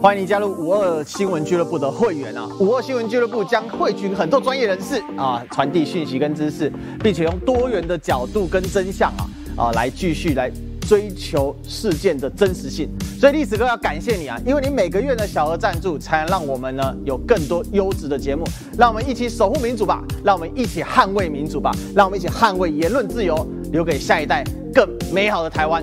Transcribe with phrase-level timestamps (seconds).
[0.00, 2.48] 欢迎你加入五二新闻俱乐部的会员啊！
[2.60, 10.50] 五二新闻俱乐部将汇聚很多专业人士啊，传递讯息跟知识，并且用多元的角度跟真相啊啊来继续来
[10.82, 12.88] 追求事件的真实性。
[13.18, 18.44] 所以历史哥要感谢你啊，因为你每个月的小额赞助，才能让我们呢有更多优质的节目。
[18.78, 25.82] 让我们一起守护民主吧，让我们一起捍卫民主吧，让我们一起捍卫言论自由，留给下一代更美好的台湾。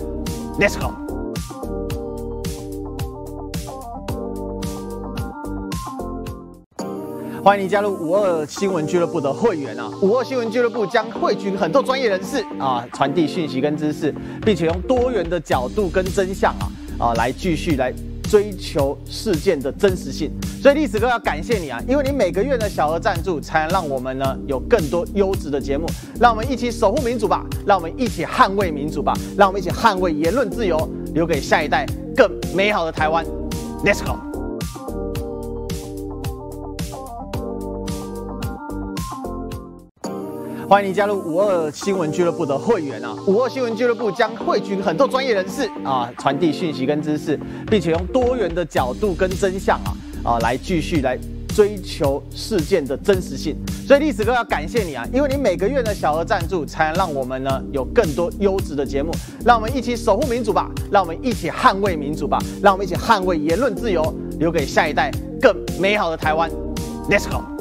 [0.59, 1.02] Let's go！
[7.43, 9.91] 欢迎你加入五二新闻俱乐部的会员啊！
[10.01, 14.15] 五二新闻俱乐部将汇聚很多专业人士啊，传递讯息跟知识，
[14.45, 17.93] 并且用多元的角度跟真相啊啊来继续来
[18.29, 20.31] 追求事件的真实性。
[20.61, 25.85] 所以历史哥要感谢你啊，因为你每个月的小额赞助，才能让我们呢有更多优质的节目。
[26.21, 31.85] 让我们一起守护民主吧，让我们一起捍卫民主吧，让我们一起捍卫言论自由，留给下一代
[32.15, 33.25] 更美好的台湾。
[33.83, 34.32] Let's go！
[40.73, 43.15] 欢迎你加入五二新闻俱乐部的会员啊！
[43.27, 49.93] 五二新闻俱乐部将汇聚很多专业人士啊，传递讯息跟知识，并且用多元的角度跟真相啊
[50.31, 51.15] 啊来继续来
[51.49, 53.55] 追求事件的真实性。
[53.85, 59.11] 所以历史哥要感谢你啊，因为你每个月的小额赞助，才能让我们呢有更多优质的节目。
[59.45, 66.49] 让我们一起守护民主吧，让我们一起捍卫民主吧，让我们一起捍卫言论自由，留给下一代更美好的台湾。
[67.07, 67.52] Let's go！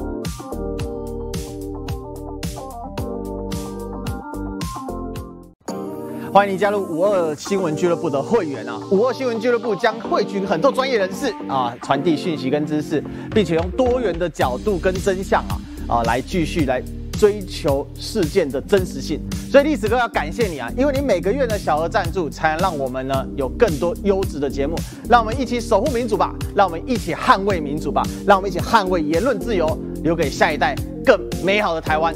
[6.33, 8.80] 欢迎你加入五二新闻俱乐部的会员啊！
[8.91, 16.83] 五二新闻俱乐部将汇聚很多专业人士啊，传递讯息跟知识，并且用多元的角度跟真相啊啊来继续来
[17.19, 19.20] 追求事件的真实性。
[19.50, 24.75] 所以历史哥要感谢你啊，因为你每个月的小额赞助，才能让我们呢有更多优质的节目。
[25.10, 32.14] 让我们一起守护民主吧，让我们一起捍卫民主吧，让我们一起捍卫言论自由，留给下一代更美好的台湾。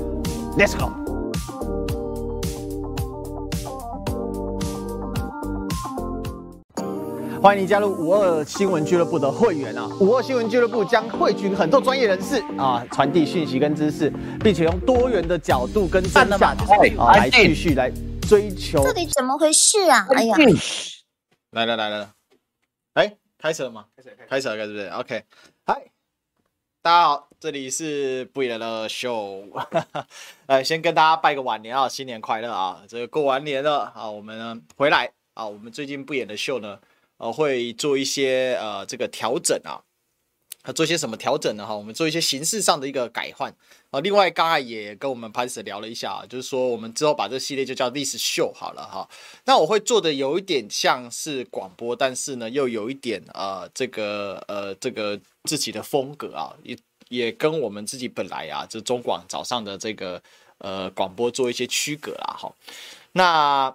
[0.57, 1.06] Let's go！
[7.43, 9.89] 欢迎你加入五二新闻俱乐部的会员啊！
[10.01, 14.11] 五二新闻俱乐部将汇聚很多专业人士啊，传递讯息跟知识，
[14.43, 16.57] 并且用多元的角度跟真相
[16.97, 17.93] 啊来继续来
[18.23, 18.83] 追求。
[18.83, 20.07] 到底怎么回事啊？
[20.11, 20.37] 哎呀，
[21.51, 22.11] 来了来了，
[22.95, 23.85] 哎，开始了吗？
[23.97, 25.25] 开始了，开始了，是不是？OK，
[25.67, 25.83] 嗨，
[26.81, 29.45] 大家好，这里是不演的秀，
[30.47, 32.83] 来 先跟大家拜个晚年啊，新年快乐啊！
[32.89, 36.79] 这个过完年了啊，我们呢回来啊，我们最近不演的秀呢。
[37.19, 39.81] 呃，会做一些呃这个调整啊，
[40.75, 41.65] 做一些什么调整呢？
[41.65, 43.55] 哈，我们做一些形式上的一个改换
[43.91, 44.01] 啊。
[44.01, 49.09] 另外，刚才也跟我们潘 Sir 聊了一下啊，就是说我们之后把这个系列就叫历史秀好了哈。
[49.45, 56.77] 那我会做的有一点像是广播，但是呢又有一点呃这个呃这个自己的风格啊，也
[57.09, 60.21] 也跟我们自己本来啊，就中广早上的这个
[60.59, 62.53] 呃广播做一些区隔啦哈。
[63.13, 63.75] 那。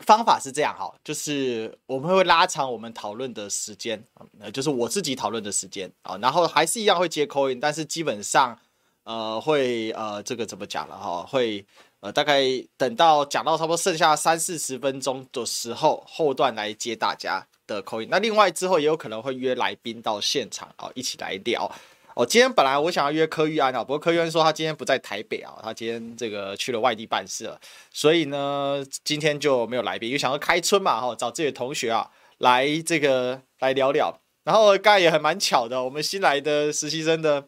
[0.00, 4.02] 方法是这样哈，就是我们会拉长我们讨论的时间，
[4.38, 8.58] 呃，就是我自己讨论的时间啊，然后还是一样会接口音但是基本上，
[9.04, 11.22] 呃，会呃，这个怎么讲了哈？
[11.22, 11.64] 会
[12.00, 12.42] 呃，大概
[12.78, 18.08] 等到讲到差不多剩下三四十分钟的时候，后段来接大家的口音。
[18.10, 21.70] 那另外之后也有可能会约来宾到现场啊，一起来聊。
[22.16, 27.60] 哦，今天本来我想要约柯玉安啊，不过柯玉安说他今天不在台北啊，他今天这个去了外地办事了，
[27.90, 30.10] 所以呢，今天就没有来宾。
[30.10, 34.20] 又想要开春嘛，哈，找自己的同学啊来这个来聊聊。
[34.42, 37.46] 然后刚才也很蛮巧的，我们新来的实习生的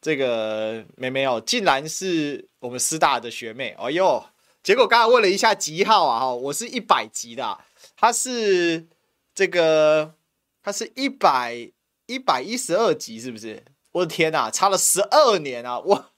[0.00, 3.74] 这个妹妹哦，竟然是我们师大的学妹。
[3.78, 4.24] 哎呦，
[4.62, 7.58] 结果刚才问了一下级号啊，哈，我是一百级的，
[7.96, 8.86] 她是
[9.34, 10.14] 这个，
[10.62, 11.70] 她是一百
[12.06, 13.62] 一百一十二级，是不是？
[13.94, 15.78] 我的天呐，差了十二年啊！
[15.78, 16.12] 我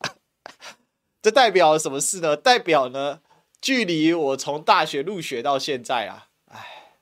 [1.22, 2.36] 这代表什么事呢？
[2.36, 3.20] 代表呢，
[3.60, 6.98] 距离我从大学入学到现在啊，哎，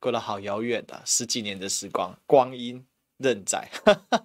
[0.00, 2.84] 过了好遥远的十几年的时光，光阴
[3.18, 3.68] 荏在，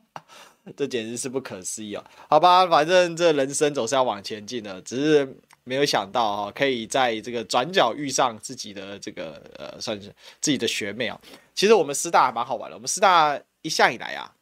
[0.75, 2.03] 这简直是不可思议哦！
[2.27, 10.07] 好吧，反正这人生总是要往前进的，只是没有想到哈，可以在这个转角遇上自己的这个呃，算是
[10.41, 11.21] 自己的学妹啊。
[11.53, 14.33] 其实我们师大还蛮好玩的，我们师大一向以来啊。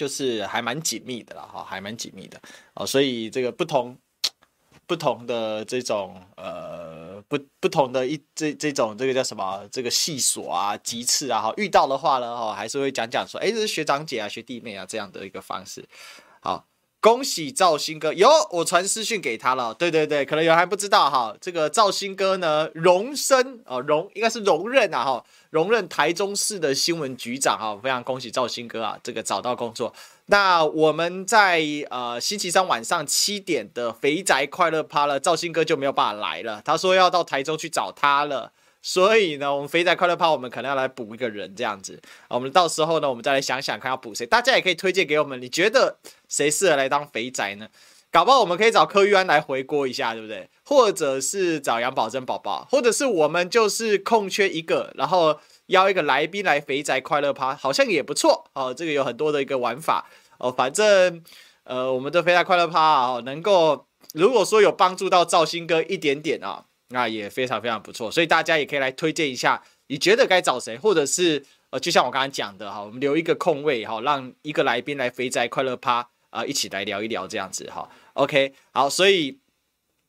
[0.00, 2.40] 就是还蛮紧密的了，哈，还蛮紧密的
[2.72, 3.94] 哦，所以这个不同
[4.86, 15.86] 不同的这种呃不不同的一这这种这个叫什么这个系所啊级次啊哈，遇到的话呢哈，还是会讲讲说，哎，这是学长姐啊学弟妹啊这样的一个方式。
[16.40, 16.64] 好，
[17.00, 19.72] 恭喜兆兴哥，有我传私讯给他了。
[19.72, 29.94] 对对对，可能有人还不知道哈，这个兆兴哥呢，荣升啊，荣应该是荣任啊哈，荣任台中市的新闻局长哈，非常恭喜兆兴哥啊，这个找到工作。
[30.26, 38.52] 那我们在呃星期三晚上七点的肥宅快乐趴了，兆兴哥就没有办法来了，他说要到台中去找他了。
[38.82, 42.00] 所以呢，我们肥宅快乐趴，我们可能要来补一个人这样子。
[42.28, 44.24] 我们到时候呢，我们再来想想看要补谁。
[44.26, 45.98] 大家也可以推荐给我们，你觉得
[46.28, 47.68] 谁适合来当肥宅呢？
[48.10, 50.48] 搞不好我们可以找柯玉安来回锅一下，对不对？
[50.64, 58.74] 或者是找杨宝珍宝宝，或者是我们就是空缺一个，然后邀一个来宾来肥宅快乐趴，好像也不错哦。
[58.74, 60.50] 这个有很多的一个玩法哦。
[60.50, 61.22] 反正
[61.64, 66.64] 呃，我们的肥宅快乐趴啊，能够如果说有帮助到赵兴哥一点点啊。
[66.92, 77.88] 那也非常非常不错，所以大家也可以来推荐一下，你觉得该找谁，或者是呃，就像我刚才讲的哈，我们留一个空位哈，让一个来宾来肥宅快乐趴啊，一起来聊一聊这样子哈。
[78.14, 79.38] OK，好，所以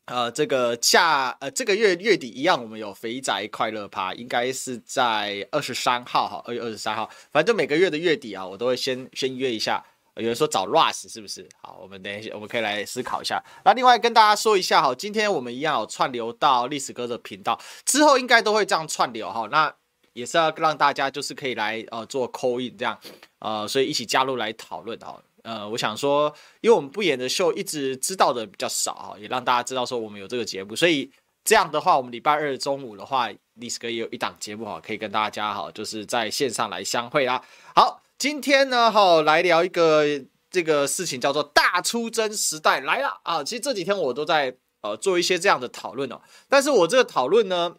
[0.06, 9.86] 呃，这个下呃这个月月底一样，我们有肥宅快乐趴，应该是在二十三号哈，二月二十三号，反正每个月的月底啊，我都会先先约一下。
[10.16, 11.48] 有人说找 Russ 是不是？
[11.62, 13.42] 好，我们等一下，我们可以来思考一下。
[13.64, 19.48] 那另外跟大家说一下哈，今天我们一样有串流到历史哥的频道，之后应该都会这样串流哈。
[19.50, 19.74] 那
[20.12, 23.00] 也是要让大家就是可以来呃做 call in 这样，
[23.40, 25.18] 呃，所以一起加入来讨论哈。
[25.44, 31.10] 呃，我想说，因为我们不演的秀一直知道的比较少哈，也让大家知道说我们有这个节目，所以
[31.46, 37.42] 这样的话，我们礼拜二中午的话，历史哥也有一档节目哈，可以跟大家哈，就是在线上来相会啦。
[37.74, 38.04] 好。
[38.22, 40.06] 今天呢，哈，来聊一个
[40.52, 43.44] 这个事情，叫做大出征时代来了啊！
[43.44, 47.78] 其实这几天我都在呃做一些这样的讨论哦，但是我这个讨论呢，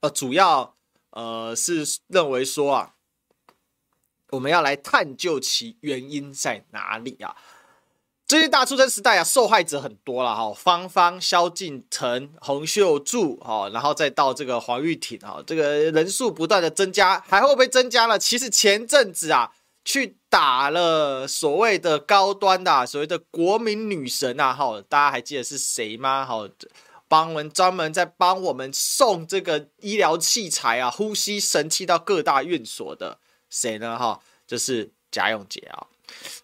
[0.00, 0.74] 呃，主要
[1.10, 2.94] 呃是认为说啊，
[4.30, 7.36] 我们要来探究其原因在哪里啊。
[8.26, 18.18] 最近大出生时代啊，受害者很多了哈，芳芳、萧敬腾、洪秀柱哈，然后再到这个黄玉婷哈，这个人数不断的增加，还会不会增加了？
[18.18, 19.52] 其实前阵子啊，
[19.84, 26.24] 去打了所谓的高端的、啊、所谓的国民女神啊哈，大家还记得是谁吗？
[26.24, 26.48] 哈，
[27.06, 33.18] 帮我们专门在帮我们送这个医疗器材啊、呼吸神器到各大院所的
[33.50, 33.98] 谁呢？
[33.98, 35.88] 哈，就是贾永杰啊。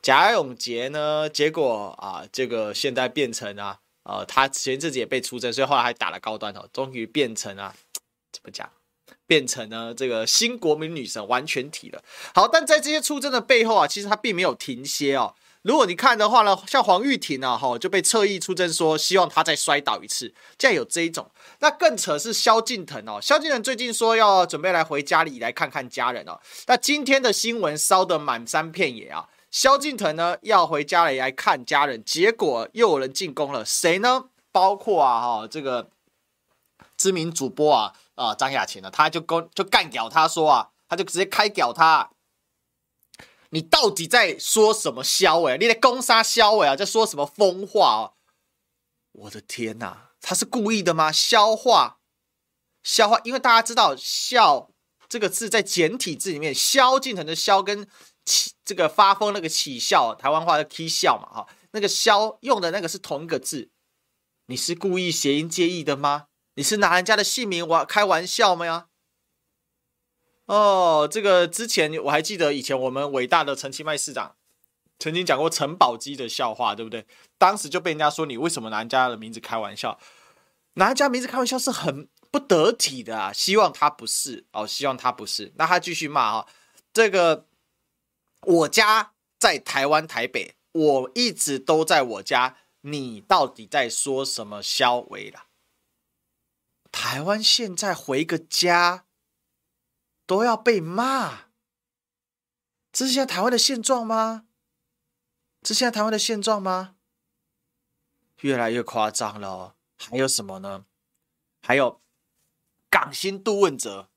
[0.02, 1.28] 贾永婕呢？
[1.28, 7.74] 结果啊，这个现在变成啊，呃，他前阵子也被出征，所以后来还打了高端哦，终于变成啊，
[8.32, 8.68] 怎么讲？
[9.26, 12.02] 变成了这个新国民女神完全体了。
[12.34, 15.34] 好，但在这些出征的背后啊，其实他并没有停歇哦。
[15.62, 21.30] 如果你看的话呢，像黄玉婷啊，哈，就被侧翼出征说希望他再摔倒一次，竟然有这一种。
[21.60, 26.40] 那更扯是萧敬腾哦，萧敬腾最近说要准备来回家里来看看家人哦。
[26.66, 29.28] 那今天的新闻烧得满山遍野啊。
[29.50, 34.26] 萧敬腾呢要回家里来看家人，结果又有人进攻了，谁呢？
[34.52, 35.90] 包括啊哈这个
[36.96, 42.10] 知名主播啊啊张雅琴呢，他就跟就干屌他说啊，他就直接开屌他，
[43.50, 45.56] 你到底在说什么萧哎？
[45.56, 46.76] 你在攻杀萧伟啊？
[46.76, 48.02] 在说什么疯话啊？
[49.12, 51.10] 我的天呐，他是故意的吗？
[51.10, 51.98] 消化
[52.82, 54.70] 消化，因为大家知道“萧”
[55.08, 57.86] 这个字在简体字里面，萧敬腾的“萧”跟
[58.24, 63.70] 起这个发疯那个起笑，台湾话的起笑嘛，哈，那个笑用的那个是同一个字，
[64.46, 66.26] 你是故意谐音介意的吗？
[66.54, 68.66] 你是拿人家的姓名玩开玩笑吗？
[68.66, 68.86] 呀？
[70.46, 74.36] 哦，这个之前我还记得以前我们伟大的陈其迈市长
[74.98, 77.06] 曾经讲过陈宝基的笑话，对不对？
[77.38, 79.98] 当时就被人家说你为什么拿人家的名字开玩笑？
[80.74, 83.32] 拿人家名字开玩笑是很不得体的啊！
[83.32, 85.52] 希望他不是哦，希望他不是。
[85.56, 86.48] 那他继续骂哈，
[86.92, 87.46] 这个。
[88.42, 92.56] 我家在台湾台北，我一直都在我家。
[92.82, 94.62] 你到底在说什么？
[94.62, 95.48] 萧微啦？
[96.90, 99.06] 台湾现在回个家
[100.24, 101.50] 都要被骂，
[102.90, 104.46] 这是现在台湾的现状吗？
[105.62, 106.96] 这是现在台湾的现状吗？
[108.40, 109.76] 越来越夸张了哦。
[109.98, 110.86] 还有什么呢？
[111.60, 112.00] 还有
[112.88, 114.09] 港星杜汶泽。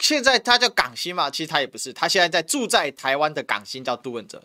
[0.00, 4.42] 现在他叫港星嘛，其实他也不是，他现在在住在台湾的港星叫杜汶泽。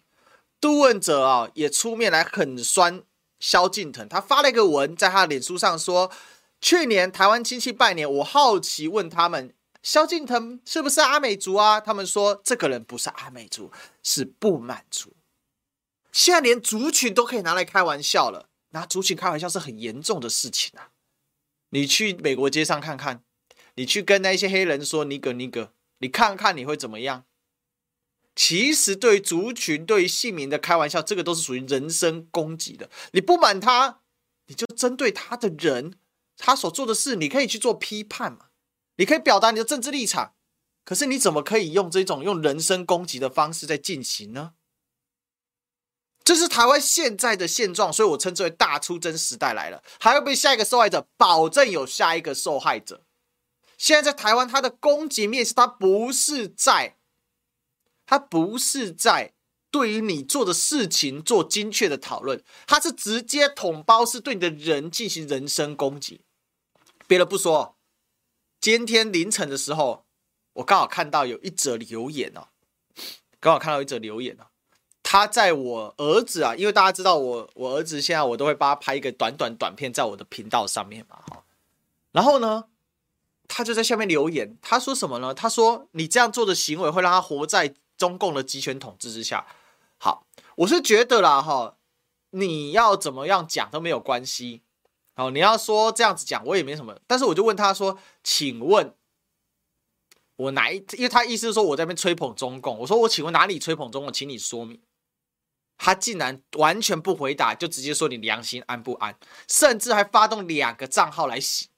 [0.61, 3.01] 杜汶泽啊，也出面来狠酸
[3.39, 6.11] 萧敬腾，他发了一个文在他的脸书上说，
[6.59, 11.79] 去年台湾亲戚拜年，我好奇问他们，萧敬腾是不是阿美族啊？
[11.79, 13.71] 他们说这个人不是阿美族，
[14.03, 15.13] 是不满族。
[16.11, 20.89] 现在连族群都可以拿来开玩笑了，拿族群开玩笑是很严重的事情啊！
[21.69, 23.21] 你去美国街上看看。
[23.75, 27.25] 你去跟那些黑人说尼格尼格，你看看你会怎么样？
[28.35, 32.89] 其实对于族群、对于姓名的开玩笑，这个都是属于人身攻击的。
[33.13, 34.01] 你不满他，
[34.47, 35.97] 你就针对他的人，
[36.37, 38.47] 他所做的事，你可以去做批判嘛，
[38.97, 40.33] 你可以表达你的政治立场。
[40.83, 44.53] 可是你怎么可以用这种用人身攻击的方式在进行呢？
[46.25, 49.81] 这是台湾现在的现状，所以我称之为大出征时代来了。
[49.99, 51.07] 还会被下一个受害者？
[51.15, 53.04] 保证有下一个受害者。
[53.77, 56.97] 现在在台湾，他的攻击面是，他不是在，
[58.05, 59.33] 他不是在
[59.69, 66.21] 对于你做的事情做精确的讨论，他是直接统包，是对你的人进行人身攻击。
[67.07, 67.75] 别的不说，
[68.59, 70.03] 今天凌晨的时候。
[70.55, 72.47] 我刚好看到有一则留言哦，
[73.41, 74.47] 刚好看到一则留言哦，
[75.03, 81.43] 他在我儿子啊，因为大家知道我我儿子现在我都会帮他拍一个短短短片在我的频道上面嘛哈，
[82.13, 82.69] 然后呢，
[83.47, 85.33] 他就在下面留言，他说什么呢？
[85.33, 89.45] 他说你这样做的行为会让他活在中共的集权统治之下。
[89.97, 90.25] 好，
[90.57, 91.77] 我是觉得啦哈，
[92.31, 94.61] 你要怎么样讲都没有关系，
[95.15, 98.93] 好，你要说这样子讲我也没什么，但是我就问他说，请问。
[100.37, 100.83] 我哪一？
[100.97, 102.77] 因为他意思是说我在那边吹捧中共。
[102.79, 104.11] 我说我请问哪里吹捧中共？
[104.11, 104.81] 请你说明。
[105.77, 109.17] 他竟然完全不回答，就直接说你良心安不安？
[109.47, 111.69] 甚至还发动两个账号来洗。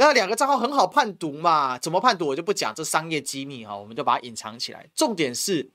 [0.00, 1.78] 那两个账号很好判读嘛？
[1.78, 4.88] 怎么判读我就不讲，这商业机密哈，我们就把它隐藏起来。
[4.94, 5.70] 重点是，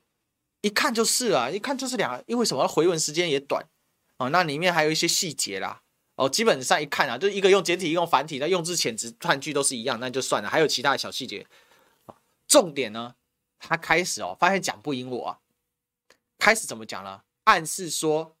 [0.62, 2.24] 一看就是啊，一看就是两个。
[2.26, 2.66] 因为什么？
[2.66, 3.64] 回文时间也短
[4.16, 5.82] 哦，那里面还有一些细节啦。
[6.16, 10.48] 哦，基本上一看啊，就一个用简体，一个用繁体，那用字遣词断句都是一样，那就算了。
[10.48, 11.46] 还有其他的小细节。
[12.48, 13.14] 重点呢，
[13.60, 15.38] 他开始哦，发现讲不赢我啊，
[16.36, 17.22] 开始怎么讲了？
[17.44, 18.34] 暗示说，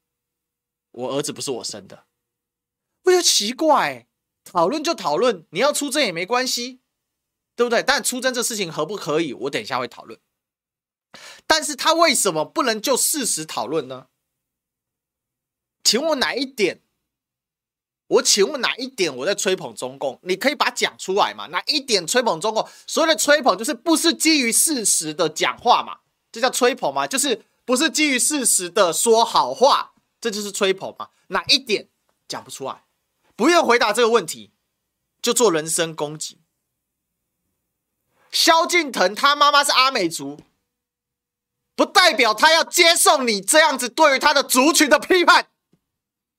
[0.90, 2.06] 我儿子不是我生的，
[3.04, 4.05] 我就奇怪。
[4.46, 6.80] 讨论就讨论，你要出征也没关系，
[7.54, 7.82] 对不对？
[7.82, 9.34] 但出征这事情可不可以？
[9.34, 10.18] 我等一下会讨论。
[11.46, 14.06] 但是他为什么不能就事实讨论呢？
[15.82, 16.82] 请问哪一点？
[18.08, 20.20] 我请问哪一点我在吹捧中共？
[20.22, 21.48] 你可以把它讲出来嘛？
[21.48, 22.66] 哪一点吹捧中共？
[22.86, 25.98] 所谓的吹捧就是不是基于事实的讲话嘛？
[26.30, 27.06] 这叫吹捧嘛？
[27.06, 31.10] 就是不是基于事实的说好话，这就是吹捧嘛？
[31.28, 31.88] 哪一点
[32.28, 32.85] 讲不出来？
[33.36, 34.52] 不用回答这个问题，
[35.22, 36.40] 就做人身攻击。
[38.32, 40.40] 萧敬腾他妈妈是阿美族，
[41.74, 45.48] 不代表他要接受你这样子对于他的族群的批判。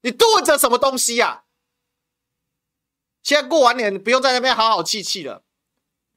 [0.01, 1.43] 你肚着什么东西呀？
[3.23, 5.43] 现在过完年，不用在那边好好气气了。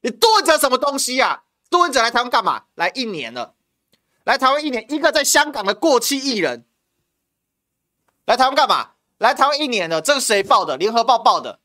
[0.01, 1.43] 你杜文泽什么东西呀、啊？
[1.69, 2.65] 杜文泽来台湾干嘛？
[2.75, 3.55] 来一年了，
[4.23, 6.65] 来台湾一年，一个在香港的过气艺人，
[8.25, 8.93] 来台湾干嘛？
[9.21, 10.77] 来台湾一年了，这是谁报的？
[10.77, 11.59] 联合报报的。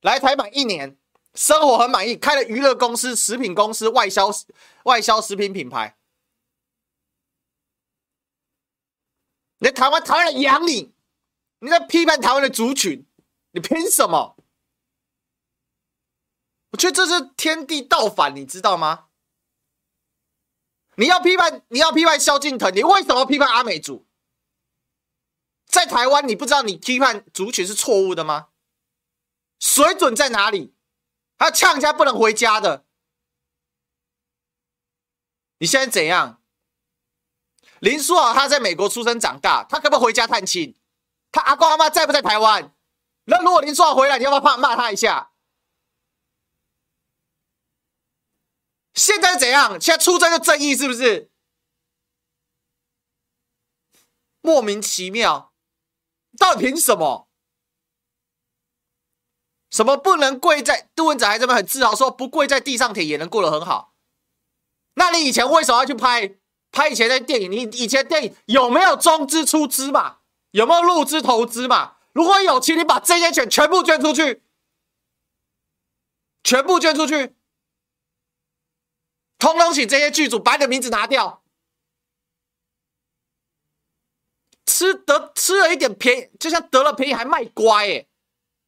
[0.00, 0.98] 来台满一年，
[1.32, 4.30] 生活很满意，开了娱乐公司、食品公司，外销
[4.82, 5.96] 外销食品品牌。
[9.58, 10.92] 你在台湾，台湾人养你，
[11.60, 13.06] 你在批判台湾的族群。
[13.52, 14.36] 你凭什么？
[16.70, 19.06] 我觉得这是天地倒反，你知道吗？
[20.96, 24.04] 你要批判，你要批判萧敬腾，你为什么批判阿美族？
[25.74, 28.48] 在台湾，你不知道你批判族群是错误的吗？
[29.58, 30.74] 水准在哪里？
[31.36, 32.86] 还要呛人家不能回家的？
[35.58, 36.42] 你现在怎样？
[37.80, 40.78] 林书豪他在美国出生长大，他可不可以回家探亲？
[41.32, 42.74] 他阿公阿妈在不在台湾？
[43.24, 45.32] 那如果林书豪回来，你要不要怕骂他一下？
[48.92, 49.80] 现在怎样？
[49.80, 51.32] 现在出征就正义是不是？
[54.40, 55.53] 莫名其妙，
[56.38, 57.28] 到底凭什么？
[59.70, 60.88] 什么不能跪在？
[60.94, 63.94] 杜文泽还这么很自豪说，不跪在地上舔也能过得很好。
[64.94, 66.36] 那你以前为什么要去拍？
[66.70, 67.50] 拍以前的电影？
[67.50, 70.18] 你以前电影有没有中资出资嘛？
[70.50, 71.96] 有没有入资投资嘛？
[72.12, 74.42] 如果有，请你把这些钱全部捐出去，
[76.42, 77.36] 全部捐出去，
[79.38, 81.43] 通通请这些剧组把你的名字拿掉。
[84.74, 88.08] 吃得吃了一点便宜，就像得了便宜还卖乖，哎，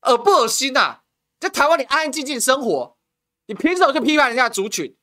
[0.03, 1.03] 恶不恶心呐、啊？
[1.41, 2.97] 在台湾你安安静静生活，
[3.47, 4.97] 你凭什么去批判人家族群？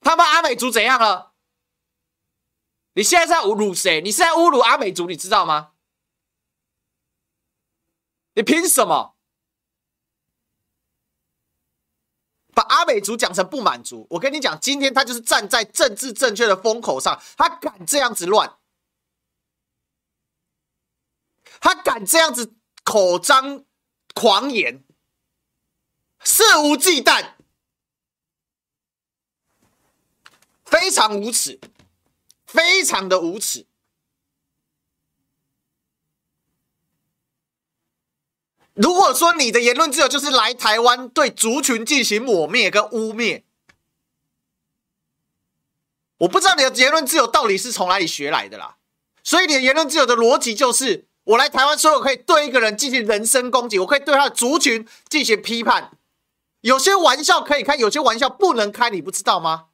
[0.00, 1.34] 他妈阿美族怎样了？
[2.94, 4.00] 你现在在侮辱谁？
[4.00, 5.74] 你是在侮辱阿美族，你知道吗？
[8.34, 9.14] 你凭什么
[12.52, 14.08] 把阿美族讲成不满族？
[14.10, 18.58] 我跟你讲，今天他就是站在政治正确的风口上，他敢这样子乱，
[21.62, 23.64] 他敢这样子口张
[24.14, 24.82] 狂言，
[26.24, 27.34] 肆无忌惮，
[30.64, 31.60] 非常无耻，
[32.44, 33.64] 非常的无耻。
[38.74, 43.44] 如果说你的言论自由就是来台湾对族群进行抹灭跟污蔑，
[46.16, 48.78] 我不知道你的言论自由到底是从哪里学来的啦。
[49.22, 55.96] 所以你的言论自由的逻辑就是，我来台湾，所以我可以对一个人进行人身攻击，我可以对他的族群进行批判。
[56.62, 59.68] 有些玩笑可以开，有些玩笑不能开，你不知道吗？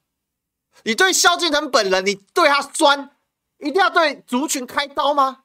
[0.83, 3.15] 你对萧敬腾本人，你对他酸，
[3.57, 5.43] 一定要对族群开刀吗？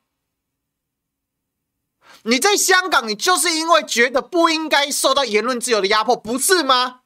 [2.22, 7.02] 你在香港，你就是因为觉得不应该受到言论自由的压迫，不是吗？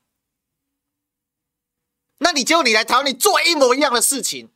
[2.19, 4.51] 那你结果你来台湾，你做一模一样的事情，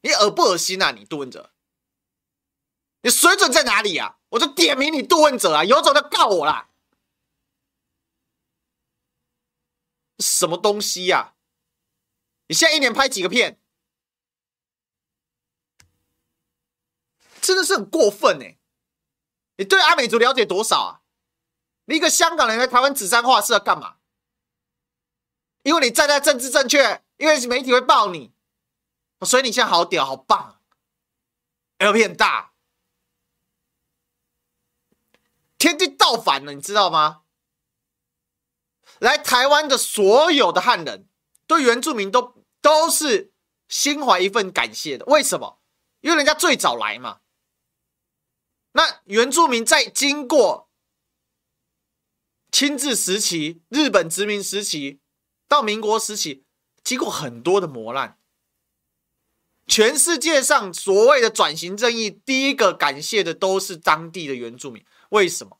[0.00, 0.90] 你恶不恶心啊？
[0.90, 1.50] 你蹲着，
[3.02, 4.18] 你水准在哪里啊？
[4.30, 6.68] 我就点名你杜汶泽啊，有种就告我啦！
[10.18, 11.34] 什么东西呀、啊？
[12.48, 13.60] 你现在一年拍几个片？
[17.40, 18.58] 真的是很过分哎！
[19.56, 21.00] 你对阿美族了解多少啊？
[21.86, 23.96] 你一个香港人来台湾指桑画是要干嘛？
[25.62, 28.32] 因为你站在政治正确，因为媒体会报你，
[29.22, 30.60] 所以你现在好屌好棒
[31.78, 32.47] ，L 片大，
[35.58, 37.22] 天地倒反了，你知道吗？
[39.00, 41.08] 来台湾的所有的汉人，
[41.46, 43.32] 对原住民都都是
[43.68, 45.04] 心怀一份感谢的。
[45.06, 45.60] 为什么？
[46.00, 47.20] 因为人家最早来嘛。
[48.72, 50.70] 那原住民在经过
[52.52, 55.00] 清治时期、日本殖民时期
[55.48, 56.44] 到民国时期，
[56.84, 58.18] 经过很多的磨难。
[59.66, 64.84] 全世界上所谓的转型正义，第一个感谢的都是当地的原住民。
[65.10, 65.58] 为什么？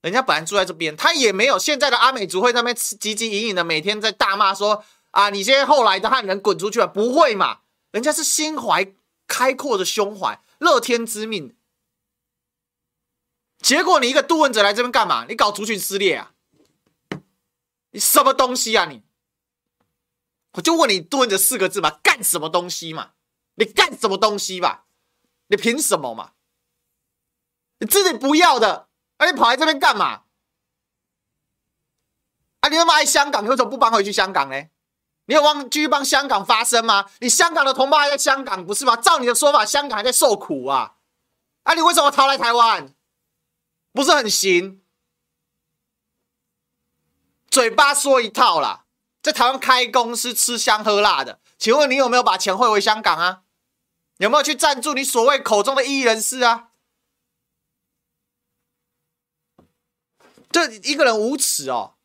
[0.00, 7.60] 人家本来住在这边，他也没有现在的阿美族会在那边汲汲营营的每天在大骂说啊，你这些后来的汉人滚出去了，不会嘛？
[7.90, 8.94] 人家是心怀
[9.26, 11.56] 开阔的胸怀，乐天知命。
[13.60, 15.26] 结果你一个杜汶泽来这边干嘛？
[15.28, 16.32] 你搞族群撕裂啊？
[17.90, 19.02] 你什么东西啊你？
[20.52, 23.14] 我就问你杜汶泽四个字嘛，干什么东西嘛？
[23.56, 24.86] 你干什么东西吧？
[25.48, 26.34] 你凭什么嘛？
[27.78, 28.88] 你自己不要的，
[29.18, 30.22] 而你跑来这边干嘛？
[32.60, 34.64] 啊，你那么爱香港，你为什么不搬回去香港呢？
[35.26, 37.10] 你有忘继续帮香港发声吗？
[37.20, 38.96] 你香港的同胞还在香港不是吗？
[38.96, 40.94] 照你的说法，香港还在受苦啊！
[41.64, 42.94] 啊，你为什么逃来台湾？
[43.92, 44.82] 不是很行，
[47.50, 48.86] 嘴巴说一套啦，
[49.22, 53.42] 在台湾开公司吃香喝辣的，请问你有没有把钱汇回香港啊？
[54.16, 56.67] 有没有去赞助你所谓口中的异议人士啊？
[60.50, 61.96] 这一个人无耻哦，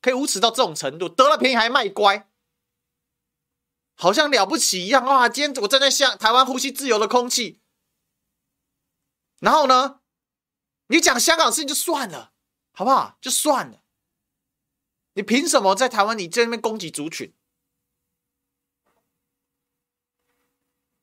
[0.00, 2.28] 可以无耻到这种程度，得了便宜还卖乖，
[3.94, 5.28] 好像了不起一样哇！
[5.28, 7.60] 今天我站在香台湾呼吸自由的空气，
[9.38, 10.00] 然后呢？
[10.88, 12.32] 你讲香港事情就算了，
[12.72, 13.16] 好不好？
[13.20, 13.82] 就算了。
[15.14, 16.18] 你凭什么在台湾？
[16.18, 17.34] 你在那边攻击族群？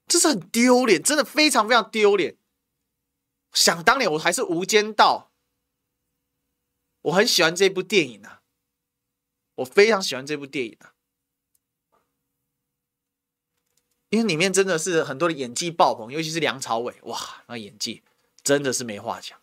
[0.06, 2.38] 这是很丢脸，真的非常非常丢脸。
[3.54, 5.29] 想当年我还是无间道，
[7.10, 8.42] 我很喜欢这部电影啊，
[9.56, 10.94] 我非常喜欢这部电影啊，
[14.10, 18.04] 因为里面真的是很多的演技爆棚，尤其是梁朝伟，哇，那演技
[18.44, 19.40] 真的是没话讲。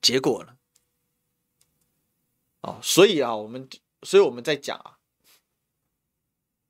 [0.00, 0.56] 结果呢？
[2.62, 3.68] 哦，所以啊，我们，
[4.02, 4.98] 所以我们在讲啊，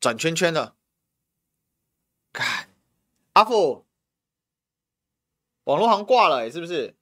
[0.00, 0.76] 转圈圈了。
[2.32, 2.70] 看，
[3.34, 3.86] 阿富，
[5.64, 6.96] 网络好像挂了，是不是？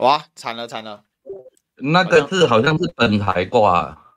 [0.00, 1.04] 哇，惨了惨了！
[1.76, 4.16] 那个字好像是本台挂，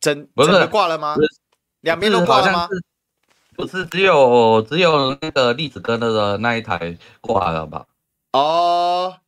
[0.00, 1.14] 真不是挂了吗？
[1.80, 2.68] 两边都挂了吗？
[3.54, 7.86] 不是只有只有那个栗子哥那个那一台挂了吧？
[8.32, 9.20] 哦，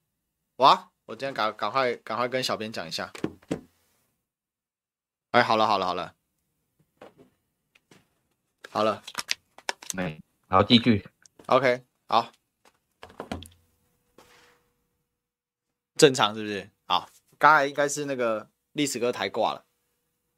[0.56, 0.90] 哇！
[1.06, 3.12] 我今天赶赶快赶快跟小编讲一下。
[5.30, 6.12] 哎，好了好了好了，
[8.70, 9.00] 好了，
[9.94, 11.08] 没，好继续。
[11.46, 12.32] OK，好，
[15.98, 16.70] 正常是不是？
[16.86, 19.66] 好，刚才应该是那个历史哥台挂了。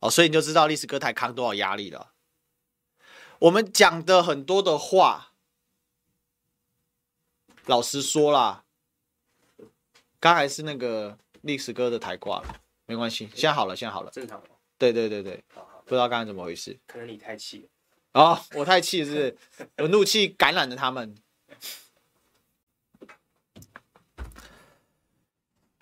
[0.00, 2.12] 哦，所以你就知道历史哥台扛多少压力了。
[3.38, 5.34] 我们讲的很多的话，
[7.66, 8.64] 老实说啦，
[10.18, 14.42] 刚才是那个历史哥的台挂了，没关系，现在好了，现在好了，正常。
[14.78, 15.44] 对对对对，
[15.84, 17.68] 不知道刚才怎么回事，可能你太气了。
[18.12, 19.38] 哦，我太气是不是？
[19.76, 21.14] 我怒气感染了他们。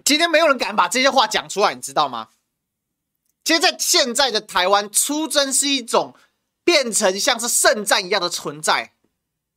[0.09, 2.31] 今天没有人敢把这些话讲出来，你知道吗？
[3.44, 6.14] 其实，在现在的台湾，出征是一种
[6.64, 8.94] 变成像是圣战一样的存在，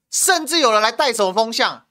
[0.10, 1.88] 甚至有人来带什么风向。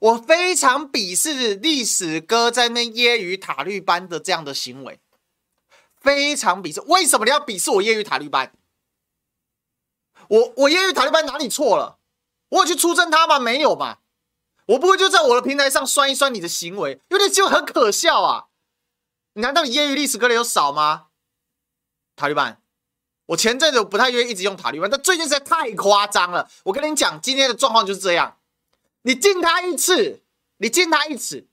[0.00, 4.98] 我非常鄙视历史哥在那揶揄塔绿班的这样的行为，
[6.00, 6.80] 非常鄙视。
[6.80, 8.52] 为什么你要鄙视我揶揄塔绿班？
[10.26, 12.00] 我我揶揄塔绿班哪里错了？
[12.48, 13.38] 我有去出征他吗？
[13.38, 13.99] 没有吧。
[14.70, 18.48] 我不会就在我的平台上酸一酸你的行为，有点就很可笑啊！
[19.34, 21.08] 难道你业余历史课的有少吗？
[22.14, 22.62] 塔利班，
[23.26, 26.48] 我前阵子不太愿意一直用塔利班，但最近实在太夸张了。
[26.64, 28.38] 我跟你讲，今天的状况就是这样：
[29.02, 30.22] 你敬他一尺，
[30.58, 31.48] 你敬他一尺，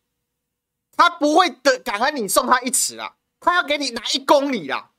[0.95, 4.91] 他不会的感恩你送他一尺啊，他要给你拿一公里啊，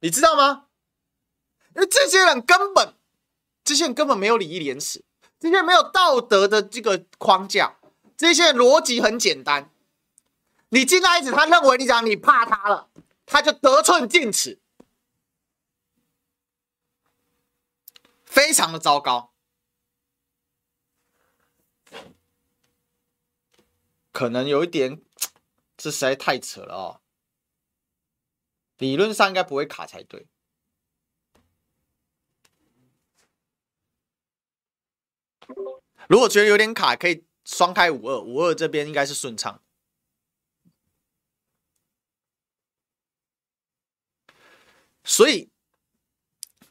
[0.00, 0.66] 你知道吗？
[1.76, 2.94] 因为这些人根本，
[3.62, 5.04] 这些人根本没有礼义廉耻。
[5.40, 7.78] 这些没有道德的这个框架，
[8.14, 9.72] 这些逻辑很简单。
[10.68, 12.90] 你进来一次，他认为你讲你怕他了，
[13.24, 14.60] 他就得寸进尺，
[18.24, 19.32] 非常的糟糕。
[24.12, 25.00] 可能有一点，
[25.76, 27.00] 这实在太扯了哦。
[28.76, 30.26] 理论上应该不会卡才对。
[36.10, 39.62] 如果觉得有点卡，可以双开五二，五二这边应该是顺畅。
[45.04, 45.48] 所以，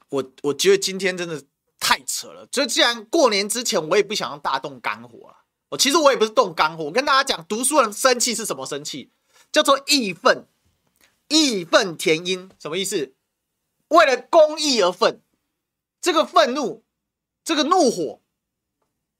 [0.10, 1.46] 我我觉得今天真的
[1.80, 2.46] 太扯了。
[2.48, 5.46] 就既然过年之前，我也不想要大动肝火了。
[5.70, 9.10] 我其实我也不是动肝火，我跟大家讲，读书人生气是什么生气？
[9.54, 10.46] 叫做义愤，
[11.30, 13.14] 义愤填膺，什么意思？
[13.88, 15.22] 为了公义而愤，
[16.02, 16.84] 这个愤怒，
[17.46, 18.20] 这个怒火。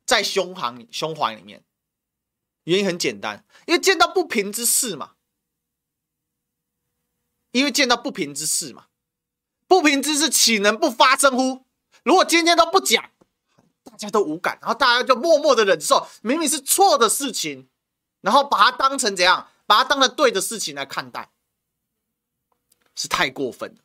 [0.10, 1.64] 在胸膛、胸怀里面，
[2.64, 5.14] 原因很简单，因为见到不平之事嘛，
[7.52, 8.88] 因为见到不平之事嘛，
[9.68, 11.68] 不平之事岂能不发生乎？
[12.02, 13.12] 如果今天都不讲，
[13.84, 17.70] 大家都无感，然后大家就默默的忍受，明明是错的事情，
[18.22, 19.52] 然后把它当成怎样？
[19.68, 21.32] 把它当成对的事情来看待，
[22.96, 23.82] 是太过分了。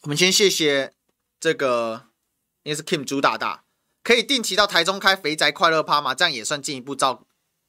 [0.00, 0.92] 我们先谢谢
[1.38, 2.08] 这个，
[2.64, 3.66] 应该是 Kim 朱大大。
[4.02, 6.14] 可以定期到台中开肥宅快乐趴吗？
[6.14, 7.26] 这样也算进一步造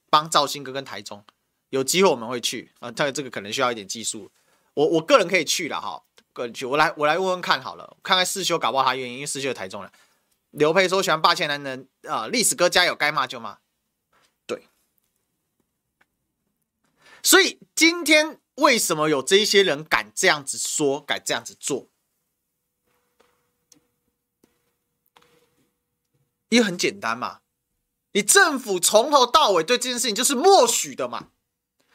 [0.09, 1.25] 帮赵兴哥跟台中
[1.69, 4.31] 有机会我们会去啊，但这个可能需要一点技术。
[4.75, 9.91] 我我个人可以去了哈，个人去，我来我来问问看好了，看看世修搞不好他愿意，因为世修台中人。
[10.51, 13.59] 刘佩说喜欢霸气男人啊，历史哥加油，该骂就骂。
[14.47, 14.67] 对，
[17.21, 21.88] 所以今天为什么有这些人敢这样子说，敢这样子做？
[26.49, 27.39] 因为很简单嘛，
[28.11, 31.29] 你政府从头到尾对这件事情就是默许的嘛。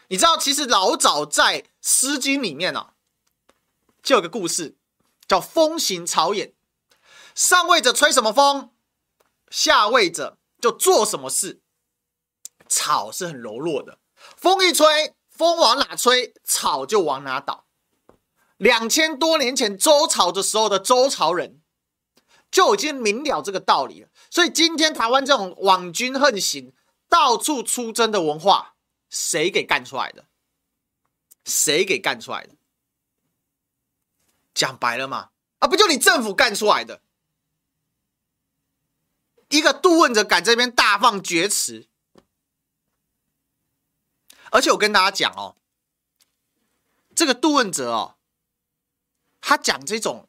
[0.09, 2.95] 你知道，其实老早在《诗经》里面啊，
[4.03, 4.77] 就有个故事
[5.27, 6.53] 叫“风行草偃”，
[7.35, 8.71] 上位者吹什么风，
[9.51, 11.61] 下位者就做什么事。
[12.69, 13.99] 草是很柔弱的，
[14.37, 17.67] 风一吹，风往哪吹，草就往哪倒。
[18.57, 21.61] 两千多年前周朝的时候的周朝人
[22.51, 24.09] 就已经明了这个道理了。
[24.35, 26.73] 所以今天台湾这种网军横行、
[27.09, 28.75] 到处出征的文化，
[29.09, 30.25] 谁给干出来的？
[31.45, 32.57] 谁给干出来的？
[34.53, 37.01] 讲白了嘛，啊，不就你政府干出来的？
[39.51, 41.87] 一个杜汶泽敢这边大放厥词，
[44.51, 45.55] 而且我跟大家讲哦，
[47.15, 48.17] 这个杜汶泽哦，
[49.41, 50.29] 他讲这种。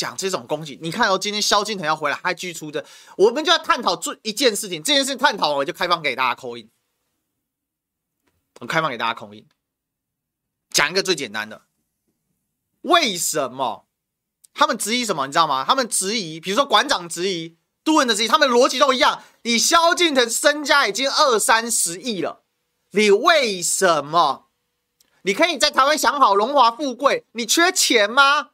[0.00, 2.82] 讲这种攻击，你看哦，今天萧敬腾要回来，还继续出征，
[3.18, 4.82] 我们就要探讨这一件事情。
[4.82, 6.70] 这件事探讨完，我就开放给大家扣印。
[8.60, 9.46] 我开放给大家扣印，
[10.70, 11.66] 讲一个最简单的，
[12.80, 13.84] 为什么
[14.54, 15.26] 他们质疑什么？
[15.26, 15.66] 你知道吗？
[15.68, 19.22] 他们质疑，比如说馆长质疑，杜汶泽质疑，他们逻辑都一样。
[19.42, 22.42] 你萧敬腾身家已经二三十亿了，
[22.92, 24.46] 你为什么？
[25.24, 28.52] 你可以在台湾享好荣华富贵，你缺钱吗？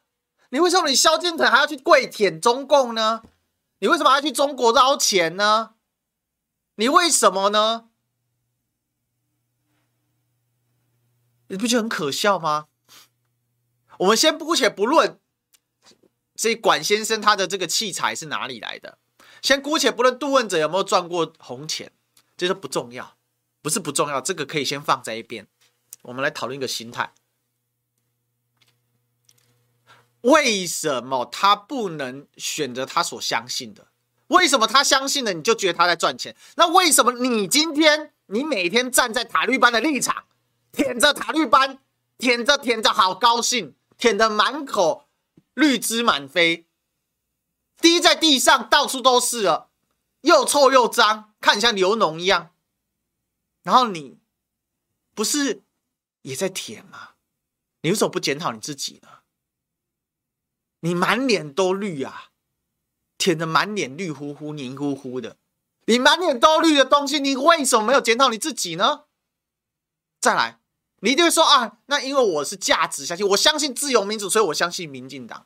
[0.49, 3.23] 你为什么你萧敬腾还要去跪舔中共呢？
[3.79, 5.75] 你为什么还要去中国捞钱呢？
[6.75, 7.89] 你为什么呢？
[11.47, 12.67] 你不觉得很可笑吗？
[13.99, 15.19] 我们先姑且不论
[16.35, 18.99] 这管先生他的这个器材是哪里来的，
[19.41, 21.91] 先姑且不论杜汶泽有没有赚过红钱，
[22.35, 23.17] 这都不重要，
[23.61, 25.47] 不是不重要，这个可以先放在一边。
[26.03, 27.13] 我们来讨论一个心态。
[30.27, 33.87] 为什么他不能选择他所相信的？
[34.27, 36.35] 为什么他相信的你就觉得他在赚钱？
[36.57, 40.25] 那为什么你今天你每天站在塔绿班的立场，
[40.73, 41.79] 舔着塔绿班，
[42.17, 45.07] 舔着舔着好高兴，舔得满口
[45.53, 46.67] 绿汁满飞，
[47.79, 49.69] 滴在地上到处都是了，
[50.21, 52.51] 又臭又脏，看你像流脓一样。
[53.63, 54.19] 然后你
[55.15, 55.63] 不是
[56.23, 57.11] 也在舔吗？
[57.81, 59.09] 你为什么不检讨你自己呢？
[60.87, 62.29] 你满脸都绿啊，
[63.17, 65.35] 舔得满脸绿乎乎、黏糊糊的。
[65.85, 69.03] 你满脸都绿的东西，你为什么没有检讨你自己呢？
[70.21, 70.61] 再来，
[71.01, 75.45] 你就会说啊，那因为我是价值相信，我相信自由民主，所以我相信民进党。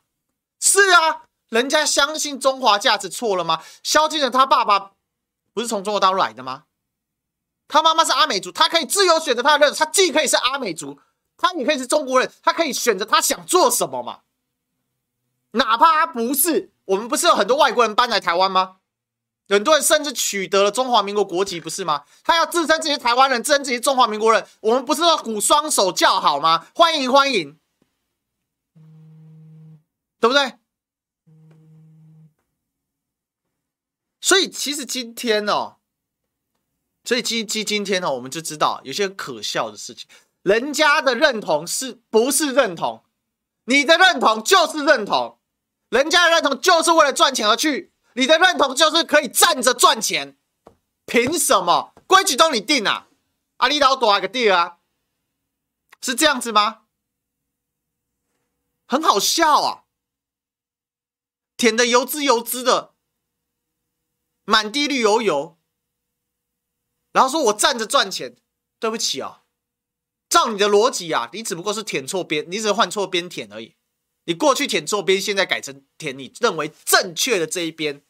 [0.60, 3.64] 是啊，人家相信中华价值错了吗？
[3.82, 4.92] 萧敬腾他爸爸
[5.52, 6.66] 不是从中国大陆来的吗？
[7.66, 11.00] 他妈妈是阿美族，他可以自由选择他的认，他既可以是阿美族，
[11.36, 14.20] 他也可以是中国人，他可以选择他想做什么嘛。
[15.52, 18.76] 哪怕他不是，我们不是有很多外国人搬来台湾吗？
[19.48, 22.04] 很多人甚至取得了中华民国国籍，不是吗？
[22.24, 26.66] 他要自称自己是台湾人，自称自己是中华民国人，我们不是要鼓双手叫好吗？
[26.74, 27.58] 欢迎欢迎，
[30.20, 30.54] 对不对？
[34.22, 35.76] 所以其实今天哦，
[37.04, 40.08] 所以今今今天哦，我们就知道有些可笑的事情，
[40.42, 43.04] 人家的认同是不是认同？
[43.64, 45.38] 你的认同就是认同，
[45.92, 47.92] 人家的认同就是为了赚钱而去。
[48.14, 50.38] 你的认同就是可以站着赚钱，
[51.04, 51.92] 凭什么？
[52.06, 53.08] 规矩都你定啊？
[53.58, 54.78] 阿里岛多个地啊？
[56.00, 56.84] 是这样子吗？
[58.86, 59.84] 很好笑啊！
[61.58, 62.94] 舔的油滋油滋的，
[64.44, 65.58] 满地绿油油，
[67.12, 68.36] 然后说我站着赚钱，
[68.78, 69.42] 对不起啊，
[70.30, 73.76] 照你的逻辑啊，你只不过是舔错边，你只是换错边舔而已。
[74.24, 78.02] 你过去舔错边，现在改成舔你认为正确的这一边，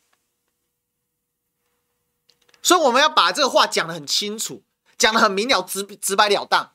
[2.63, 4.63] 所以我们要把这个话讲得很清楚，
[4.99, 6.75] 讲得很明了、直直白了当，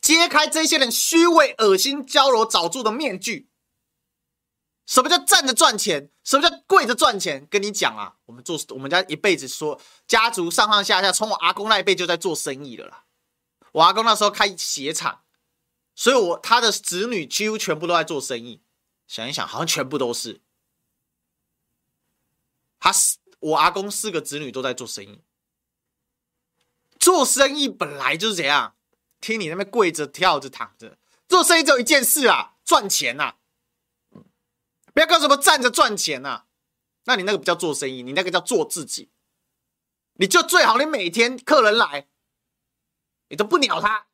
[0.00, 3.50] 揭开这些人虚伪、恶心、娇柔、找住的面具。
[4.86, 6.10] 什么叫站着赚钱？
[6.24, 7.46] 什么叫跪着赚钱？
[7.50, 13.04] 跟你讲啊，我们做我们家一辈子说家族上上下下，从我阿公那一辈就在做生意了啦。
[13.72, 15.20] 我阿公那时候开鞋厂。
[16.00, 18.62] 所以我，他的子女几乎全部都在做生意。
[19.06, 20.40] 想一想，好像全部都是。
[22.78, 25.22] 他是我阿公四个子女都在做生意。
[26.98, 28.76] 做生意本来就是这样，
[29.20, 30.96] 听你那边跪着、跳着、躺着，
[31.28, 33.36] 做生意只有一件事啊，赚钱呐、啊。
[34.94, 36.46] 不要干什么站着赚钱呐、啊，
[37.04, 39.10] 那你那个不叫做生意，你那个叫做自己。
[40.14, 42.08] 你就最好，你每天客人来，
[43.28, 44.06] 你都不鸟他。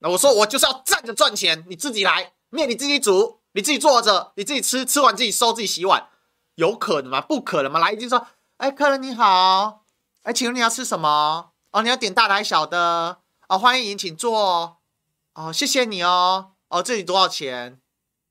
[0.00, 6.08] 那我说我就是要站着赚钱，你自己来，面你自己煮，你自己坐着，你自己吃，吃完自己收，自己洗碗，
[6.54, 7.20] 有可能吗？
[7.20, 7.80] 不可能吗？
[7.80, 8.26] 来一句说，
[8.58, 9.84] 哎，客人你好，
[10.22, 11.52] 哎，请问你要吃什么？
[11.72, 13.20] 哦，你要点大的还是小的？
[13.48, 14.78] 哦，欢迎，请坐。
[15.34, 16.52] 哦，谢谢你哦。
[16.68, 17.80] 哦，这里多少钱？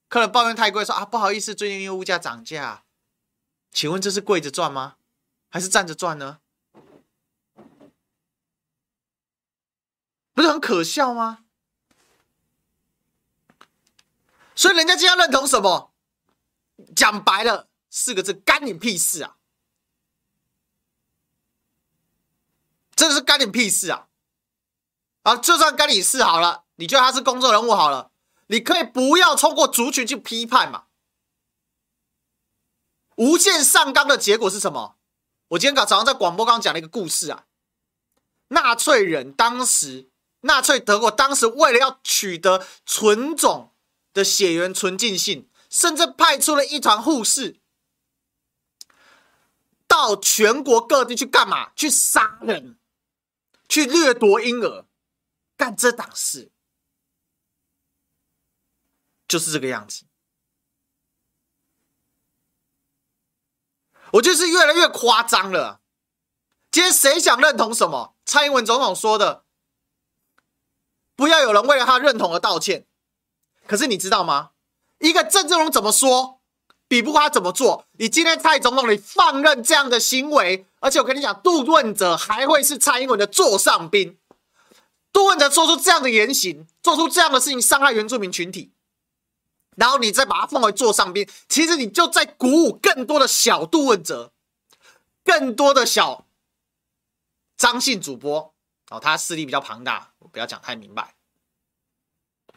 [0.07, 2.83] 客人抱怨太贵，说啊，不好意思，最近因为物价涨价。
[3.71, 4.95] 请问这是跪着赚吗？
[5.49, 6.39] 还是站着赚呢？
[10.33, 11.45] 不是很可笑吗？
[14.57, 15.93] 所以人家今天认同什么？
[16.95, 19.37] 讲白了四个字，干你屁事啊！
[22.95, 24.07] 真的是干你屁事啊！
[25.21, 28.11] 啊，就算干你事好了，你觉得他是公众人物好了，
[28.47, 30.85] 你可以不要通过族群去批判嘛。
[33.15, 34.97] 无限上纲的结果是什么？
[35.49, 37.45] 我今天早上在广播刚讲了一个故事啊，
[38.47, 40.09] 纳粹人当时，
[40.41, 43.71] 纳粹德国当时为了要取得纯种。
[44.13, 47.59] 的血缘纯净性，甚至派出了一团护士
[49.87, 51.71] 到全国各地去干嘛？
[51.75, 52.79] 去杀人，
[53.69, 54.85] 去掠夺婴儿，
[55.55, 56.51] 干这档事，
[59.27, 60.05] 就是这个样子。
[64.13, 65.81] 我就是越来越夸张了。
[66.71, 68.15] 今天谁想认同什么？
[68.25, 69.45] 蔡英文总统说的，
[71.15, 72.86] 不要有人为了他认同而道歉。
[73.67, 74.51] 可是你知道吗？
[74.99, 76.39] 一个郑志龙怎么说，
[76.87, 77.85] 比不过他怎么做。
[77.93, 84.17] 你今天蔡总统，你放任这样的行为，而且我跟你讲，杜汶泽还会是蔡英文的座上宾。
[85.11, 88.71] 杜汶泽做出这样的言行，做出这样的事情，伤害原住民群体，
[89.75, 94.31] 然后你再把他奉为座上宾，其实你就在鼓舞更多的小杜汶泽，
[95.23, 96.25] 更多的小
[97.57, 98.53] 张姓主播。
[98.89, 101.15] 哦，他势力比较庞大，我不要讲太明白，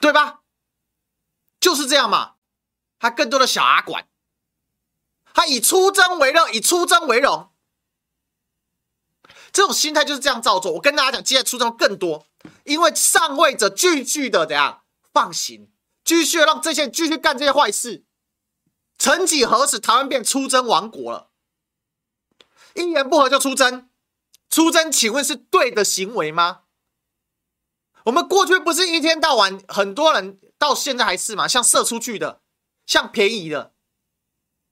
[0.01, 0.41] 对吧？
[1.61, 2.37] 就是这样嘛，
[2.99, 4.09] 他更多的小阿管，
[5.35, 7.53] 他以出征为乐，以出征为荣。
[9.53, 10.73] 这种心态就是这样造作。
[10.73, 12.27] 我跟大家讲，接下来出征更多，
[12.65, 15.71] 因为上位者继续的怎样放行，
[16.05, 18.05] 继续让这些人继续干这些坏事。
[18.97, 21.31] 曾几何时，台湾变出征王国了，
[22.75, 23.91] 一言不合就出征，
[24.49, 26.63] 出征，请问是对的行为吗？
[28.05, 32.43] 我们过去不是一天到晚，很多人到现在还是嘛，像射出去的，
[32.85, 33.73] 像便宜的，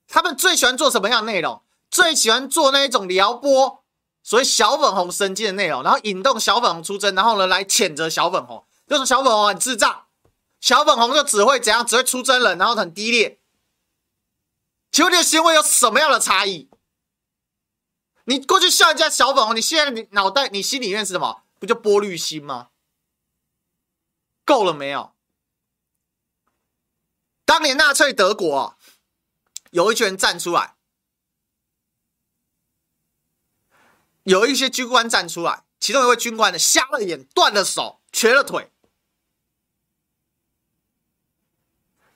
[0.06, 1.62] 他们最喜欢做什么样的内容？
[1.90, 3.82] 最喜欢做那一种撩拨，
[4.22, 10.06] 所谓小粉红神经的内容，然后引动小粉红出征，然后呢来谴责小粉红，就说小粉红很智障，
[10.60, 13.40] 小粉红就只会怎样，只会出征人，然后很低劣。
[14.92, 16.68] 请问你的行为有什么样的差异？
[18.24, 21.44] 你过去笑人家小粉红，你现在你脑袋你心里面是什么？
[21.58, 22.68] 不就玻璃心吗？
[24.44, 25.14] 够了没有？
[27.48, 28.76] 当年纳粹德国
[29.70, 30.76] 有一群人站出来，
[34.24, 38.70] 有一些军官站出来，其中一位军官呢瞎了眼、断了手、瘸了腿。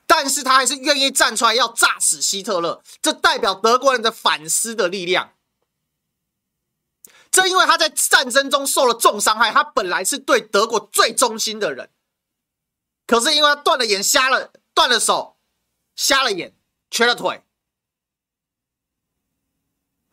[0.05, 5.33] 但是他还是愿意站出来要炸死希特勒，这代表德国人的反思的力量。
[7.31, 11.89] 正因为他在战争中受了重伤害，他本来是对德国最忠心的人，
[13.07, 15.37] 可是因为他断了眼、瞎了、断了手、
[15.95, 16.55] 瞎了眼、
[16.89, 17.43] 瘸了腿，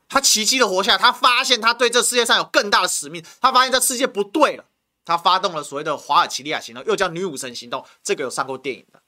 [0.09, 0.99] 他奇迹的活下来。
[0.99, 4.67] 他发现他对这世界上有更大的使命，他发现这世界不对了，
[5.05, 9.03] 他发动了所谓的华尔齐利亚行动，又叫女武神行动，这个有上过电影的。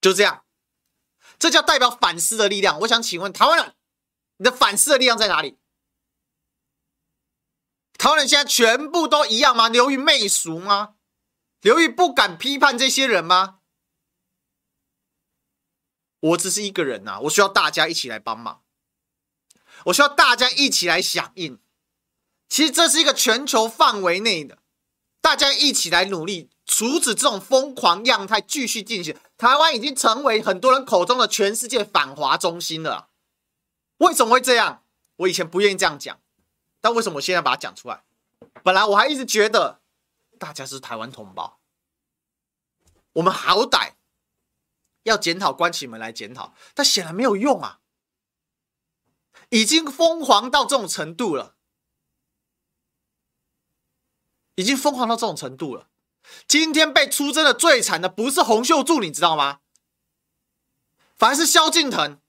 [0.00, 0.44] 就这样，
[1.38, 2.80] 这叫代表反思的力量。
[2.80, 3.74] 我想请问台湾人，
[4.38, 5.58] 你的反思的力量在哪里？
[7.96, 9.68] 台湾人现在全部都一样吗？
[9.68, 10.96] 流于媚俗吗？
[11.62, 13.60] 流于不敢批判这些人吗？
[16.20, 18.62] 我只是一个人呐、啊，我需要大家一起来帮忙，
[19.86, 21.58] 我需要大家一起来响应。
[22.48, 24.58] 其实这是一个全球范围内的，
[25.20, 26.50] 大家一起来努力。
[26.64, 33.10] 阻止这种疯狂样态继续进行，台湾已经成为很多人口中的全世界反华中心了。
[33.98, 34.82] 为什么会这样？
[35.16, 36.18] 我以前不愿意这样讲，
[36.80, 38.04] 但为什么我现在把它讲出来？
[38.62, 39.81] 本来我还一直觉得
[40.42, 41.60] 大家是台湾同胞，
[43.12, 43.92] 我们好歹
[45.04, 47.78] 要检讨，关起门来检讨，但显然没有用啊！
[49.50, 51.54] 已经疯狂到这种程度了，
[54.56, 55.88] 已经疯狂到这种程度了。
[56.48, 59.60] 今天被出征的最惨的不是洪秀柱，你知道吗？
[61.14, 62.20] 反而是萧敬腾，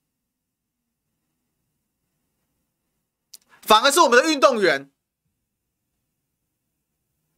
[3.63, 4.91] 反而是我们的运动员。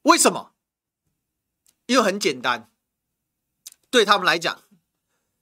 [0.01, 0.51] 为什么？
[1.87, 2.69] 因为很简单，
[3.89, 4.61] 对他们来讲，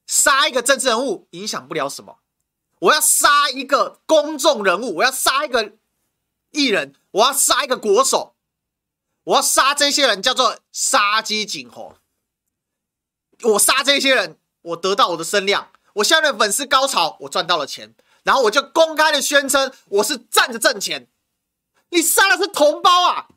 [0.05, 2.19] 杀一个政治人物影响不了什么。
[2.79, 5.73] 我要杀一个公众人物，我要杀一个
[6.51, 8.35] 艺人，我要杀一个国手。
[9.25, 11.95] 我要杀这些人，叫做杀鸡儆猴。
[13.43, 21.07] 我杀这些人，我得到我的声量，我下面粉丝高潮，我赚到了钱，然后我就公开的宣称我是站着挣钱。
[21.91, 23.29] 你杀的是同胞啊，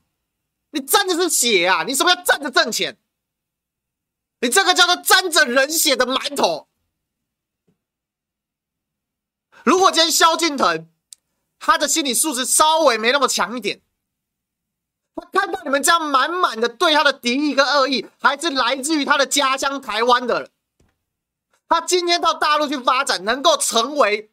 [0.76, 2.98] 你沾的是血啊，你什么要站着挣钱？
[4.40, 6.68] 你这个叫做沾着人血的馒头。
[9.64, 10.86] 如果今天萧敬腾
[11.58, 13.80] 他的心理素质稍微没那么强一点。
[15.14, 20.50] 他看到你们这样满满的对他的敌意跟恶意，还是来自于他的家乡台湾的人。
[21.70, 24.30] 他今天到大陆去发展，能够成为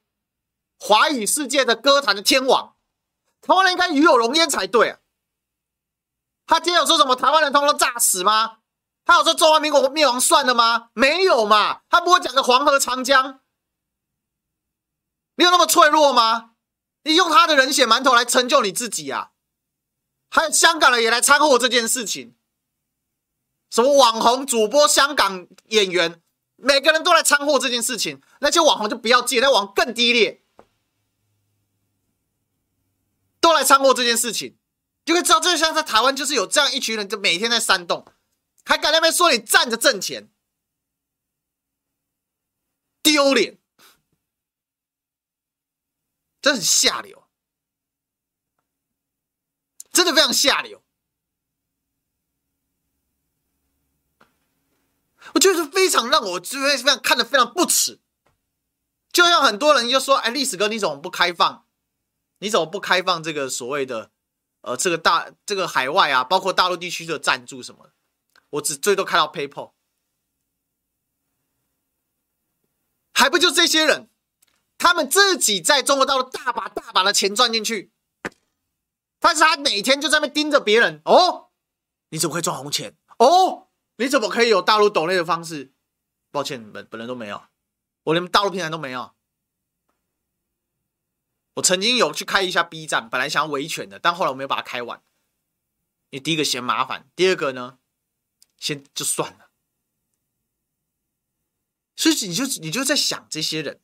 [0.78, 2.76] 华语世界的歌坛的天王，
[3.40, 5.00] 台湾人应该与有荣焉才对啊。
[6.46, 8.58] 他今天有说什么台湾人通通炸死吗？
[9.06, 10.90] 他有说中华民国灭亡算了吗？
[10.94, 11.82] 没有嘛。
[11.90, 13.42] 他不会讲个黄河长江？
[15.36, 16.52] 你有那么脆弱吗？
[17.04, 19.32] 你用他的人血馒头来成就你自己啊？
[20.30, 22.36] 还有香港人也来掺和这件事情，
[23.70, 26.22] 什么网红、主播、香港演员，
[26.56, 28.22] 每个人都来掺和这件事情。
[28.40, 30.44] 那些网红就不要借，那网更低劣，
[33.40, 34.58] 都来掺和这件事情，
[35.06, 38.06] 就会知道，就像在台湾，就是有这样一群人，就每天在煽动，
[38.66, 40.30] 还敢在那边说你站着挣钱，
[43.02, 43.58] 丢脸，
[46.42, 47.22] 真的很下流。
[49.92, 50.84] 真的非常下流，
[55.36, 58.02] 我就是非常让我就是非常看得非常不齿。
[59.12, 61.68] 就像很多人就说：“哎，历史哥，你怎么不开放？
[62.40, 64.12] 你怎么不开放这个所谓的
[64.64, 67.92] 呃，这个大这个海外啊，包括大陆地区的赞助什么？
[68.52, 69.74] 我只最多看到 PayPal，
[73.14, 74.10] 还不就这些人？
[74.78, 77.92] 他们自己在中国大陆大把大把的钱赚进去，
[79.20, 81.50] 但是他每天就在那盯着别人哦，
[82.10, 82.98] 你怎么可以赚红钱？
[83.18, 85.74] 哦，你怎么可以有大陆抖内的方式？
[86.32, 87.44] 抱歉，本本人都没有，
[88.04, 89.14] 我连大陆平台都没有。
[91.56, 95.02] 我曾经有去开一下 B 站，本来想要维权的，但后来我没有把它开完。
[96.10, 97.78] 你第一个嫌麻烦，第二个呢，
[98.60, 99.50] 先就算了。
[101.96, 103.80] 所以你就你就在想这些人，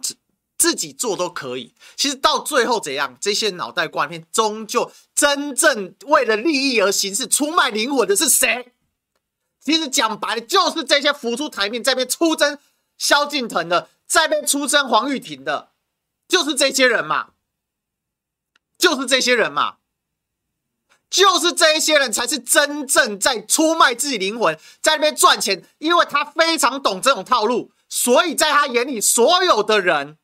[0.00, 0.16] 自
[0.56, 1.74] 自己做都可以。
[1.96, 8.72] 其实到最后怎样，这些脑袋瓜里面终究真正为了利益而行事、出卖灵魂的是谁？
[9.60, 12.58] 其实讲白了，就是这些浮出台面在那边出征
[12.96, 15.69] 萧敬腾的，在那边出征黄玉婷的。
[16.30, 17.30] 就是这些人嘛，
[18.78, 19.78] 就是这些人嘛，
[21.10, 30.18] 就是这一些人才是真正在出卖自己灵魂，在那边赚钱，因为他非常懂这种套路，所以在他眼里，所有的人，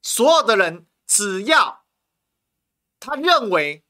[0.00, 1.84] 所有的人，只要
[2.98, 3.84] 他认为，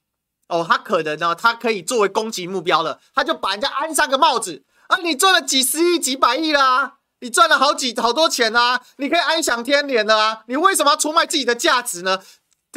[0.49, 6.99] 哦，他可能呢，他可以作为攻击目标了，他就把人家安上个帽子，啊，你赚了几十亿、几百亿啦。
[7.21, 10.43] 你赚了好几好多钱啊，你可以安享天年了啊！
[10.47, 12.21] 你为什么要出卖自己的价值呢？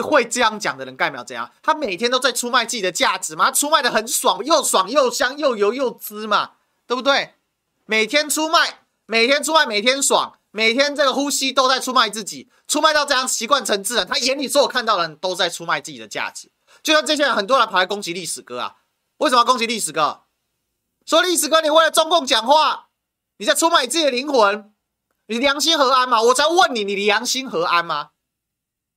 [0.02, 1.52] 会这样讲的人，盖秒怎样？
[1.62, 6.52] 他每天都在出卖自己的价值嘛，他出卖的很爽，又爽又香又油又滋嘛，
[6.88, 7.36] 对不对？
[7.86, 16.52] 每天出卖，每天出卖，每天爽，每天这个呼吸都在出卖自己，出卖到这样习惯成自然，他眼里所有看到的人都在出卖自己的价值。
[16.82, 18.76] 就像这些人，很多人跑来攻击历史哥啊，
[19.18, 20.24] 为什么要攻击历史哥？
[21.06, 22.88] 说历史哥，你为了中共讲话。
[23.44, 24.74] 你在出卖自己的灵魂，
[25.26, 26.22] 你良心何安吗？
[26.22, 28.12] 我才问你，你良心何安吗？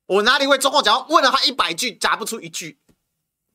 [0.07, 1.09] 我哪里会中共讲？
[1.09, 2.81] 问了他一百句，答不出一句。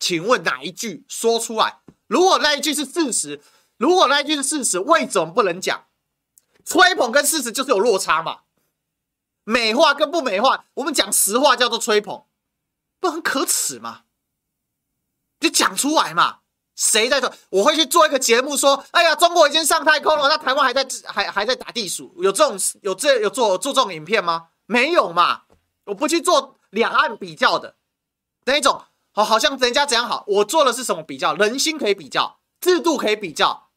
[0.01, 1.79] 请问哪一句说出来？
[2.07, 3.41] 如果那一句是事实，
[3.77, 5.87] 如果那一句是事实，为什么不能讲？
[6.65, 8.41] 吹捧跟事实就是有落差嘛？
[9.45, 12.25] 美化跟不美化，我们讲实话叫做吹捧，
[12.99, 14.03] 不很可耻吗？
[15.39, 16.40] 就讲出来嘛。
[16.75, 17.31] 谁在做？
[17.49, 24.47] 我会去做一个节目，说：“哎呀，中国已经上太空了，那台湾还在还还在打地鼠。”有这种有这有做做这种影片吗？
[24.65, 25.43] 没有嘛！
[25.85, 27.75] 我不去做两岸比较的
[28.45, 30.23] 那一种，好，好像人家怎样好。
[30.27, 31.33] 我做的是什么比较？
[31.35, 33.69] 人心可以比较，制度可以比较，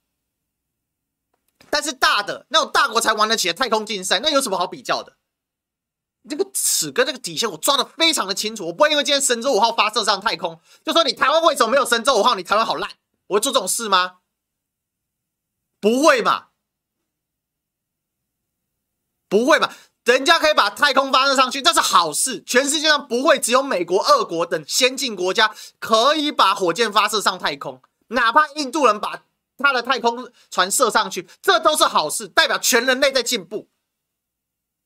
[1.68, 5.16] 但是大的那种大国才玩得起的太空竞赛，那有什么好比较的？
[6.29, 12.35] 这个尺跟这个底线我抓的非常的清楚，我不会因为今天神舟五号发射上太空，就说你台湾为什么没有神舟五号？
[12.35, 12.91] 你台湾好烂，
[13.27, 14.18] 我会做这种事吗？
[15.81, 16.47] 不会嘛，
[19.29, 19.70] 不会嘛，
[20.05, 22.43] 人家可以把太空发射上去，这是好事。
[22.43, 29.25] 全世界上不会只有美国、俄国等先进国家可以把火箭发射上太空，哪怕印度人把
[29.59, 33.68] 他的太空船射上去，这都是好事，代表全人类在进步。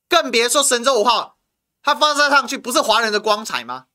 [0.09, 1.39] 更别说神舟五号，
[1.81, 3.87] 它发射上去不是华人的光彩吗？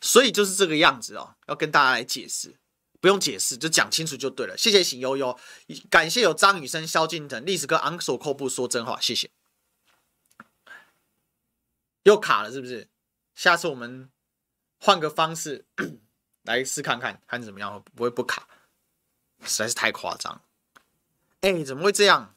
[0.00, 2.56] 所以就是这个样子哦，要跟大家来解释，
[3.00, 4.56] 不用解释，就讲清楚就对了。
[4.56, 5.38] 谢谢醒悠悠，
[5.90, 9.30] 感谢有张雨生、萧敬腾、历史哥昂首阔步说真话，谢谢。
[12.04, 12.88] 又卡了是不是？
[13.34, 14.10] 下次我们
[14.80, 15.66] 换个方式
[16.42, 18.48] 来试看看，看怎么样，不会不卡？
[19.42, 20.40] 实在是太夸张。
[21.40, 22.36] 哎，怎么会这样？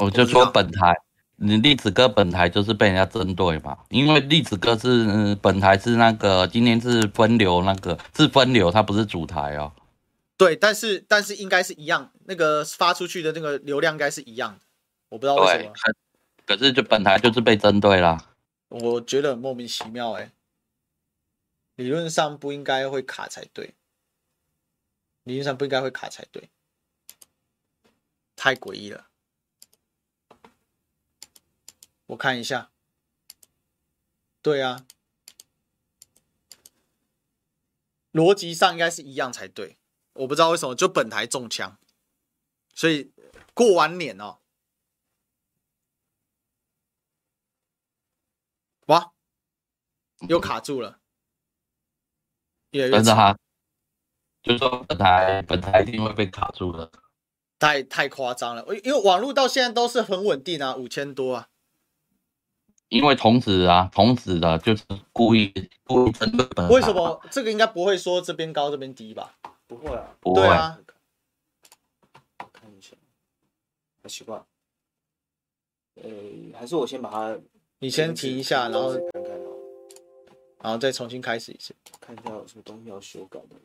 [0.00, 0.96] 我就说本台，
[1.36, 9.72] 你栗子哥本台就是被人家针对嘛，因为栗子哥是、嗯、本台是那个今天是分流，那个是分流，它不是主台哦。
[10.38, 14.60] 对，但是但是应该是一样，那个发出去的那个流量应该是一样的，
[15.10, 15.70] 我不知道为什么。
[16.46, 18.26] 可是就本台就是被针对啦。
[18.68, 20.32] 我觉得很莫名其妙哎，
[21.76, 23.74] 理论上不应该会卡才对，
[25.24, 26.48] 理论上不应该会卡才对，
[28.34, 29.08] 太诡异了。
[32.10, 32.72] 我看一下，
[34.42, 34.84] 对啊，
[38.12, 39.78] 逻辑上应该是一样才对。
[40.14, 41.78] 我不知道为什么就本台中枪，
[42.74, 43.12] 所以
[43.54, 44.40] 过完年哦，
[48.86, 49.12] 哇，
[50.28, 50.98] 又卡住了，
[52.70, 53.38] 越来越差。
[54.42, 56.90] 就是说本台本台一定会被卡住的，
[57.60, 58.64] 太太夸张了。
[58.82, 61.46] 因为网络到现在都是很稳定啊，五千多啊。
[62.90, 65.52] 因为童子啊，童子的就是故意
[65.84, 66.68] 故意针对本。
[66.68, 69.38] 为什么这个应该不会说这边高这边低吧？
[69.66, 70.78] 不会啊，不会啊。
[72.52, 72.96] 看一下，
[74.02, 74.44] 很奇怪。
[75.94, 76.10] 呃，
[76.58, 77.40] 还是我先把它，
[77.78, 79.30] 你先停一下，然后看看，
[80.58, 83.56] 然后再重新开始一次，看一下有什么东西要修改的。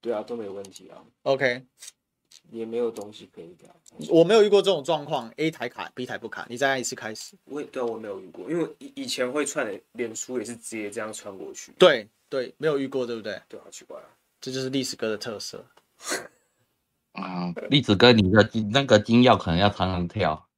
[0.00, 1.04] 对啊，都没有问题啊。
[1.24, 1.66] OK，
[2.50, 3.74] 也没有东西可以给他。
[4.08, 7.36] 我没有遇过这种状况，A 台卡，B 台不卡，你再按一次开始。
[7.44, 11.72] 我也对我没有遇过，因为以以前会串的脸书也是直接这样穿过去。
[11.78, 13.40] 对对，没有遇过，对不对？
[13.48, 14.08] 对，好奇怪啊，
[14.40, 15.64] 这就是历史哥的特色。
[17.12, 20.48] 嗯， 历史哥，你的金那个金钥可能要常常跳，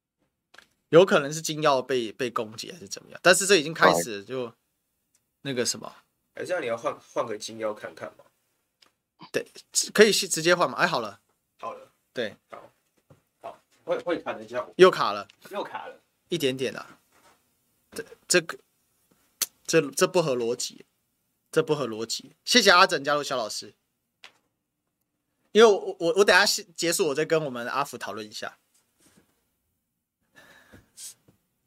[0.89, 3.19] 有可能是金钥被被攻击还是怎么样？
[3.21, 4.51] 但是这已经开始了就
[5.43, 5.93] 那个什么，
[6.33, 8.23] 哎，这样你要换换个金钥看看吗？
[9.31, 9.45] 对，
[9.93, 10.77] 可以直接换吗？
[10.77, 11.19] 哎，好了，
[12.17, 12.71] 对，好，
[13.41, 16.97] 好，会会卡一下，又卡了，又卡了，一点点啊，
[17.91, 18.57] 这这个
[19.67, 20.83] 这这不合逻辑，
[21.51, 22.31] 这不合逻辑。
[22.43, 23.75] 谢谢阿整加入肖老师。
[25.51, 28.57] 因为我我我等下结束，我再跟我们阿福讨论一下，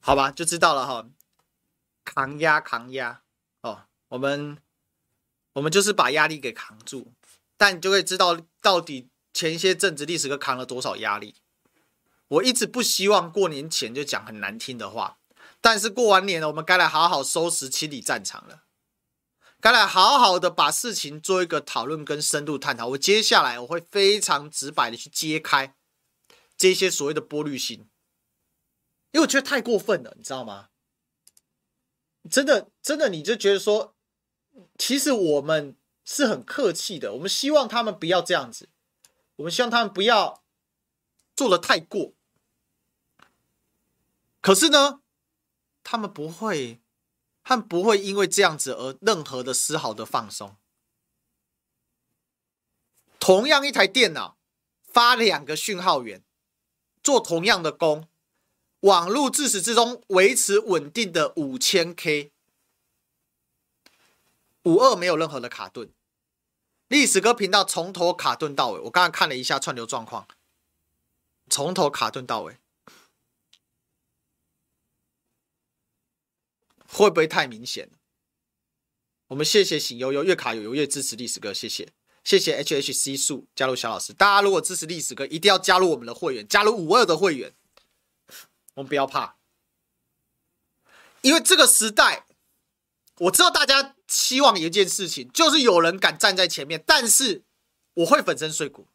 [0.01, 1.09] 好吧，就知道了哈。
[2.05, 3.23] 扛压扛压。
[3.61, 4.59] 哦，我们
[5.53, 7.13] 我们就是把压力给扛住，
[7.57, 9.07] 但你就会知道到底
[9.41, 11.35] 前些阵子历史哥扛了多少压力。
[12.29, 15.19] 我一直不希望过年前就讲很难听的话，
[15.63, 18.65] 但是过完年了，我们该来好好收拾清理战场了。
[19.59, 22.89] 该来好好的把事情做一个讨论跟深度探讨。
[22.89, 25.75] 我接下来我会非常直白的去揭开
[26.59, 27.89] 这些所谓的玻璃心，
[29.13, 30.69] 因为我觉得太过分了，你知道吗？
[32.31, 33.97] 真的，真的，你就觉得说，
[34.77, 35.75] 其实我们
[36.05, 38.69] 是很客气的，我们希望他们不要这样子，
[39.41, 40.43] 我们希望他们不要
[41.35, 42.13] 做的太过。
[44.41, 45.01] 可是呢，
[45.83, 46.81] 他们不会。
[47.43, 50.57] 他们不会因为这样子而任何的丝毫的放松。
[53.19, 54.37] 同样一台电脑，
[54.85, 56.23] 发两个讯号源，
[57.03, 58.07] 做同样的工，
[58.81, 62.31] 网络自始至终维持稳定的五千 K，
[64.65, 65.91] 五二没有任何的卡顿。
[66.91, 70.27] 历史哥频道从头卡顿到尾，我刚刚看了一下串流状况，
[71.49, 72.59] 从头卡顿到尾。
[76.89, 77.89] 会不会太明显？
[79.29, 81.93] 我们谢谢醒悠悠，越卡有油越支持历史哥，谢谢。
[82.25, 87.55] 谢谢 HHC 数加入小老师，大家如果支持历史哥，一定要加入我们的会员，加入五二的会员，
[88.75, 89.37] 我们不要怕，
[91.21, 92.27] 因为这个时代，
[93.19, 97.45] 我知道大家希望一件事情，就是有人敢站在前面，但是
[97.95, 98.89] 我会粉身碎骨，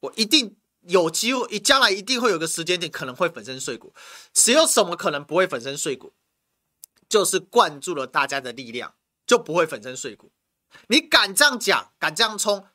[0.00, 3.92] 我一定有机会，将来一定会有个时间点可能会粉身碎骨，
[4.32, 6.14] 谁有什么可能不会粉身碎骨？
[7.08, 8.94] 就是灌注了大家的力量，
[9.26, 10.30] 就不会粉身碎骨。
[10.88, 12.66] 你敢这样讲，敢这样冲，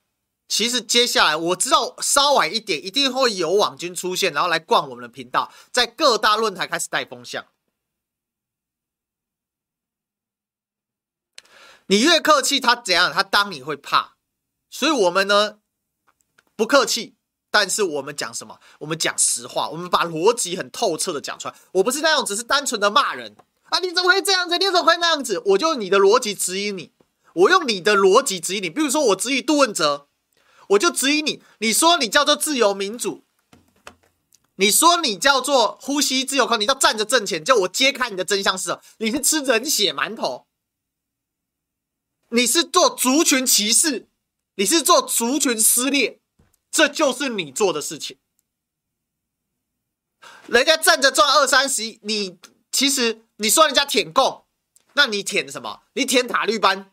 [0.47, 7.45] 其实接下来我知道稍晚一点一定会有网军出现，然后来灌我们的频道，在各大论坛开始带风向。
[11.91, 13.11] 你越客气，他怎样？
[13.11, 14.13] 他当你会怕。
[14.69, 15.57] 所以，我们呢
[16.55, 17.15] 不客气，
[17.49, 18.61] 但是我们讲什么？
[18.79, 21.55] 我们讲实话，我们把逻辑很透彻的讲出来。
[21.73, 23.35] 我不是那种只是单纯的骂人。
[23.63, 23.79] 啊！
[23.79, 24.57] 你怎么会这样子？
[24.57, 25.41] 你怎么会那样子？
[25.47, 26.93] 我就用你的逻辑指引你，
[27.33, 28.69] 我用你的逻辑指引你。
[28.69, 30.07] 比如说，我质疑杜汶泽，
[30.69, 31.43] 我就指引你。
[31.59, 33.25] 你说你叫做自由民主，
[34.55, 38.81] 你说你叫做呼吸自由空，你叫站着挣钱，叫我揭开你的真相是什么？
[38.99, 40.47] 你是吃人血馒头，
[42.31, 44.07] 你是做族群歧视，
[44.55, 46.19] 你是做族群撕裂，
[46.71, 48.17] 这就是你做的事情。
[50.47, 52.37] 人家站着赚二三十亿，你
[52.71, 53.21] 其实。
[53.37, 54.45] 你说人家舔共，
[54.93, 55.81] 那你舔什么？
[55.93, 56.91] 你舔塔绿班，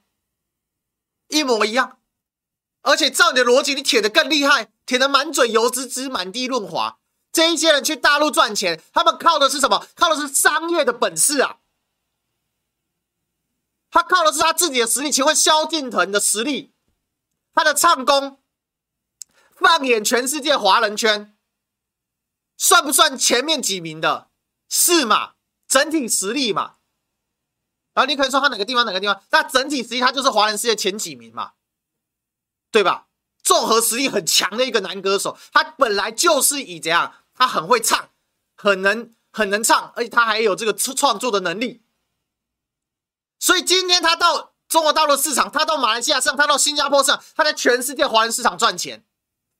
[1.28, 1.98] 一模一样。
[2.80, 6.98] 而且照你的逻辑，你舔得更厉害，舔得满嘴油脂汁，满地润滑。
[7.30, 9.86] 这一些人去大陆赚钱，他们靠的是什么？
[9.94, 11.58] 靠的是商业的本事啊！
[13.90, 15.10] 他靠的是他自己的实力。
[15.10, 16.74] 请问萧敬腾的实力，
[17.54, 18.42] 他的唱功，
[19.54, 21.36] 放眼全世界华人圈，
[22.56, 24.30] 算不算前面几名的？
[24.68, 25.34] 是嘛？
[25.66, 26.76] 整体实力嘛，
[27.92, 31.52] 然后你可以说他哪个地方哪个地方，那整体实力他就是华人世界前几名嘛，
[32.70, 33.08] 对吧？
[33.42, 38.10] 综合实力很强的一个男歌手，他本来就是以怎样，他很会唱，
[38.56, 41.82] 很能很能唱，而且他还有这个创作的能力，
[43.38, 49.04] 所以今天他到中国大陆市场，他到马来西亚市场，他到新加坡市场，他在全世界华人市场赚钱。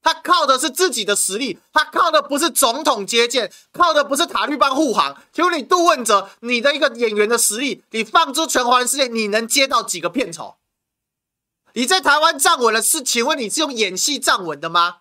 [0.00, 5.20] 他靠的是自己的实力，他靠的不是总统接见，靠的不是塔利班护航。
[5.32, 10.54] 请问你杜汶泽，你的一个演员的实力，你放诸全华人世界，你能接到几个片酬？
[11.72, 13.02] 你在台湾站稳了，是？
[13.02, 14.98] 请问你是用演戏站稳的吗？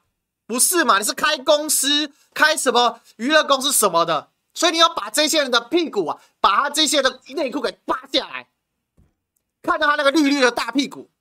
[0.48, 0.98] 不是嘛？
[0.98, 4.30] 你是开公司，开什么娱乐公司什么的？
[4.54, 8.48] 所以你要把这些人的屁股啊，把他这些的内裤给扒下来，
[9.68, 11.11] 看到他那个绿绿的大屁股，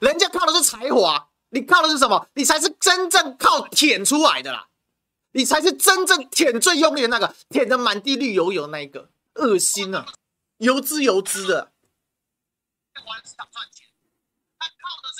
[0.00, 1.30] 人家靠的是才华。
[1.50, 2.28] 你靠的是什么？
[2.34, 4.68] 你才是真正靠舔出来的啦，
[5.32, 10.04] 你才是真正舔最用力的那个，舔得满地绿油油那一个，恶心啊，
[10.58, 11.72] 油滋油滋的。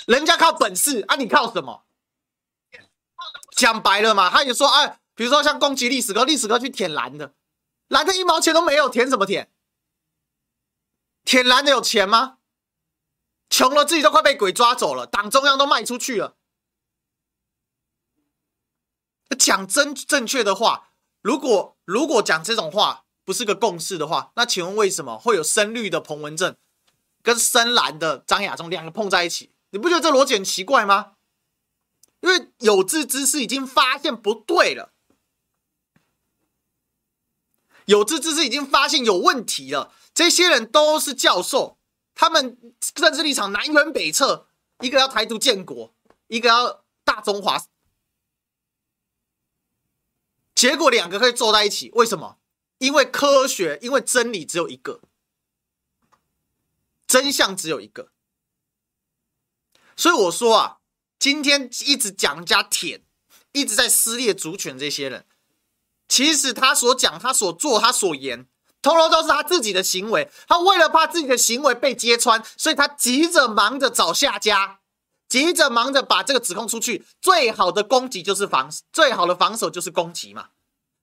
[0.05, 1.83] 人家靠本事啊，你靠什么？
[3.55, 7.33] 讲白了嘛，他也说，哎，比如说像攻击历史哥，历史哥去舔蓝的，
[7.87, 9.51] 蓝的一毛钱都没有，舔什么舔？
[11.29, 12.39] 舔蓝的有钱吗？
[13.51, 16.35] 穷了自己都快被鬼抓走了，党中央都卖出去了。
[19.37, 20.89] 讲真正确的话，
[21.21, 26.57] 如果如果讲这种话不是个共识的话，那请问为什么会有深绿的彭文正
[27.21, 29.51] 跟深蓝的张亚中两个碰在一起？
[29.69, 31.11] 你不觉得这逻辑很奇怪吗？
[32.21, 34.93] 因为有志之士已经发现不对了，
[37.85, 39.93] 有志之士已经发现有问题了。
[40.19, 41.77] 这些人都是教授。
[42.13, 44.47] 他们政治立场南辕北辙，
[44.81, 45.95] 一个要台独建国，
[46.27, 47.57] 一个要大中华，
[50.53, 52.37] 结果两个可以坐在一起，为什么？
[52.79, 54.99] 因为科学，因为真理只有一个，
[57.07, 58.11] 真相只有一个。
[59.95, 60.79] 所以我说啊，
[61.17, 63.05] 今天一直讲人家舔，
[63.53, 65.25] 一直在撕裂族群这些人，
[66.09, 68.49] 其实他所讲、他所做、他所言。
[68.81, 74.79] 通通都是他自己的行为，他为了怕自己的行为被揭穿，所以他急着忙着找下家，
[75.27, 77.05] 急着忙着把这个指控出去。
[77.19, 80.51] 最好的攻击就是防，最好的防守就是攻击嘛。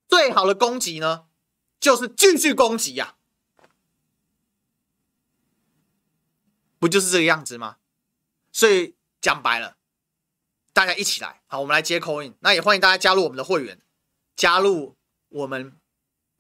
[0.09, 1.27] 最好的攻击呢，
[1.79, 3.17] 就是继续攻击呀，
[6.79, 7.77] 不就是这个样子吗？
[8.53, 9.77] 所以讲白了，
[10.73, 13.83] 大家一起来，好，我们来接 coin，那也欢迎大家加入我们的会员，
[14.35, 14.97] 加入
[15.29, 15.77] 我们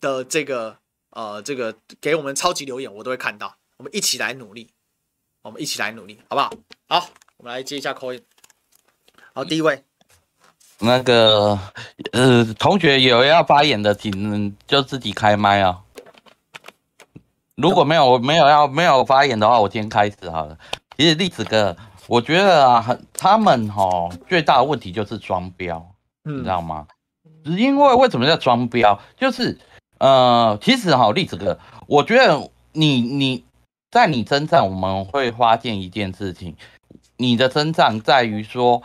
[0.00, 0.78] 的这个。
[1.16, 3.56] 呃，这个给我们超级留言，我都会看到。
[3.78, 4.68] 我们一起来努力，
[5.40, 6.52] 我们一起来努力，好不好？
[6.88, 7.08] 好，
[7.38, 8.20] 我们来接一下 call in。
[9.32, 9.82] 好，第一位，
[10.78, 11.58] 那个
[12.12, 15.80] 呃，同学有要发言的，请就自己开麦啊。
[17.54, 20.58] 如果没有没有要没有发言的话，我先开始好了。
[20.98, 21.74] 其实栗子哥，
[22.08, 25.78] 我觉得啊，他们哈、哦、最大的问题就是双标，
[26.24, 26.86] 嗯、你知道吗？
[27.44, 29.00] 因为为什么叫双标？
[29.18, 29.58] 就是。
[29.98, 33.44] 呃，其实哈，栗子哥，我觉得你你
[33.90, 36.54] 在你身上，我们会发现一件事情，
[37.16, 38.82] 你的身上在于说，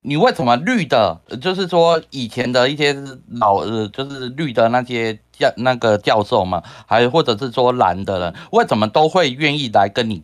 [0.00, 2.96] 你为什么绿的，就是说以前的一些
[3.28, 10.22] 老呃，就是绿的那些教那个教授嘛，还或者是说蓝的人，为什么都会愿意来跟你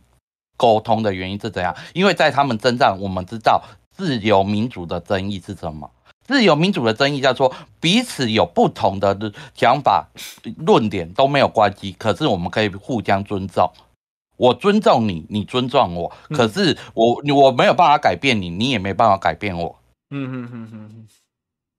[0.56, 1.76] 沟通的原因是怎样？
[1.92, 5.90] 因为在他们身上，我们知道自由民主的争议是什么。
[6.30, 10.08] 自由民主的争议叫做彼此有不同的想法、
[10.58, 13.68] 论点都没有关系，可是我们可以互相尊重。
[14.36, 19.76] 我尊重你，你尊重我，可是我我没有办法改变你，你也没办法改变我。
[20.10, 21.08] 嗯嗯嗯嗯。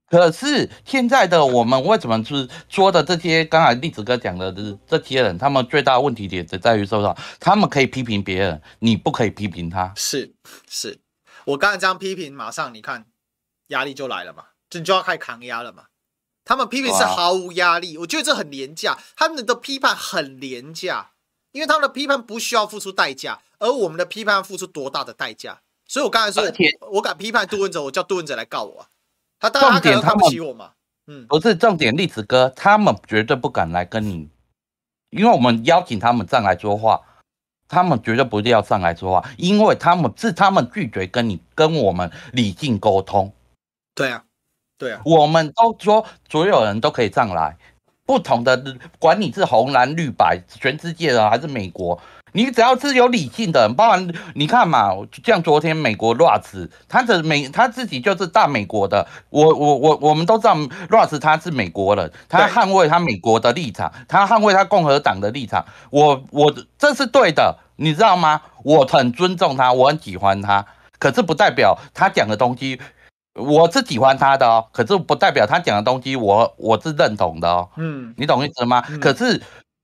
[0.10, 3.46] 可是现在的我们为什么是说的这些？
[3.46, 7.18] 刚才栗子哥讲的这这些人，他们最大问题点就在于说什么？
[7.40, 9.94] 他们可以批评别人，你不可以批评他。
[9.96, 10.36] 是
[10.68, 11.00] 是，
[11.46, 13.06] 我刚才这样批评，马上你看。
[13.72, 15.86] 压力就来了嘛，就就要开始抗压了嘛。
[16.46, 18.98] 他们批评是毫无压力，我觉得这很廉价。
[19.16, 21.12] 他们的批判很廉价，
[21.52, 25.62] 因为他们的批判不需要付出代价，而我们的批判要付出多大的代价？
[25.88, 26.52] 所以我刚才说，
[26.92, 28.88] 我敢批判杜文泽，我叫杜文泽来告我啊。
[29.40, 30.72] 他当然他可能看不起我嘛。
[31.08, 34.30] 嗯，不是重点，栗子哥他们绝对不敢来跟你，
[35.10, 37.02] 因为我们邀请他们上来说话。
[37.68, 43.34] 他们绝对不是要上来说话，因为他们是他们拒绝跟你跟我们理性沟通。
[44.02, 44.24] 对啊，
[44.80, 47.56] 对啊，我们都说所有人都可以上来，
[48.04, 48.64] 不同的
[48.98, 54.90] 管你是红蓝绿白，全世界的还是美国，你只要是有理性的，包含你看嘛，
[55.24, 60.56] 像昨天美国 Ross，他的美他自己就是大美国的，我我我我们都知道
[60.90, 68.42] Ross 他是美国人，他捍卫他美国的立场，他捍卫他共和党的立场，我我这是对的，你知道吗？
[68.64, 70.66] 我很尊重他，我很喜欢他，
[70.98, 72.82] 可是不代表他讲的东西。
[73.36, 77.70] 我是喜欢他的哦，可是不代表他讲的东西我我是认同的哦。
[77.78, 78.84] 嗯，你懂意思吗？
[78.90, 79.42] 嗯、可是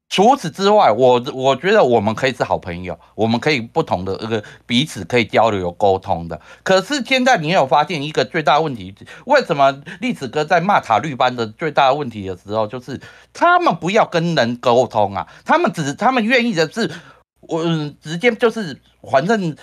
[0.10, 6.40] 除此之外，我我觉得我们可以是好朋友，我们可以不同的这个彼此可以交流沟通的。
[6.64, 8.94] 可是现在你有发现一个最大的问题？
[9.26, 9.72] 为什么
[10.02, 13.00] 栗子哥在骂塔绿班的最大的问题的时候，就是
[13.32, 16.92] 他们不要跟人沟通啊，他们只他们愿意的是
[17.40, 17.64] 我
[18.02, 18.78] 直接就是
[19.10, 19.56] 反正。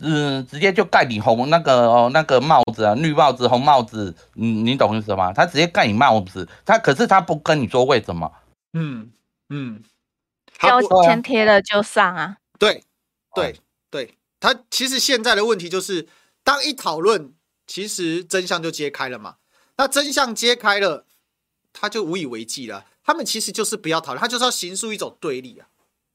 [0.00, 5.32] 嗯，直接就盖你红那个哦那个帽子啊，绿帽子红帽子，嗯，你懂意思吗？
[5.32, 8.32] 他直接盖你帽子，他可是他不跟你说为什么？
[8.72, 9.10] 嗯
[9.48, 9.82] 嗯，
[10.60, 12.36] 标签贴了就上啊。
[12.58, 12.84] 对
[13.34, 13.58] 对
[13.90, 16.06] 对，他其实现在的问题就是，
[16.44, 17.32] 当一讨论
[17.66, 19.36] 其实真相就揭开了嘛。
[19.76, 21.06] 那真相揭开了，
[21.72, 22.84] 他就无以为继了。
[23.04, 25.66] 他们其实就是不要讨论，他就是要形塑一种对立啊，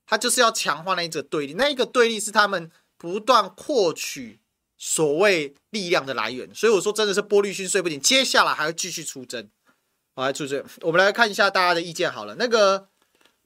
[0.06, 2.70] 他就是要强化那一个对立，那一个对立是他们
[3.04, 4.40] 不断获取
[4.78, 6.56] 所谓力量的来源。
[6.56, 9.50] 所以我说真的是波丽逊睡不醒，接下来还会继续出征。
[10.16, 12.36] 好，来出征，我们来看一下大家的意见好了。
[12.36, 12.88] 那个，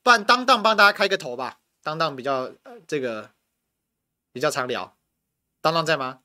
[0.04, 2.52] 不然当当帮大家开个头吧，当当比较
[2.86, 3.32] 这个
[4.32, 4.96] 比较常聊，
[5.60, 6.20] 当当在吗？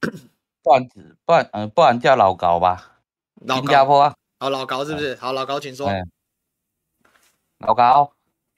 [0.00, 0.88] 不然
[1.24, 2.98] 不然嗯，不然叫老高吧，
[3.46, 4.16] 新加坡啊。
[4.40, 5.14] 好，老高是不是？
[5.14, 5.88] 好，老高，请说。
[7.58, 8.12] 老高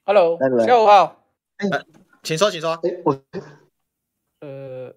[0.07, 1.23] ，Hello，下午好。
[1.59, 1.69] 哎，
[2.23, 2.73] 请说，请说。
[2.83, 3.23] 哎，我，
[4.41, 4.95] 呃，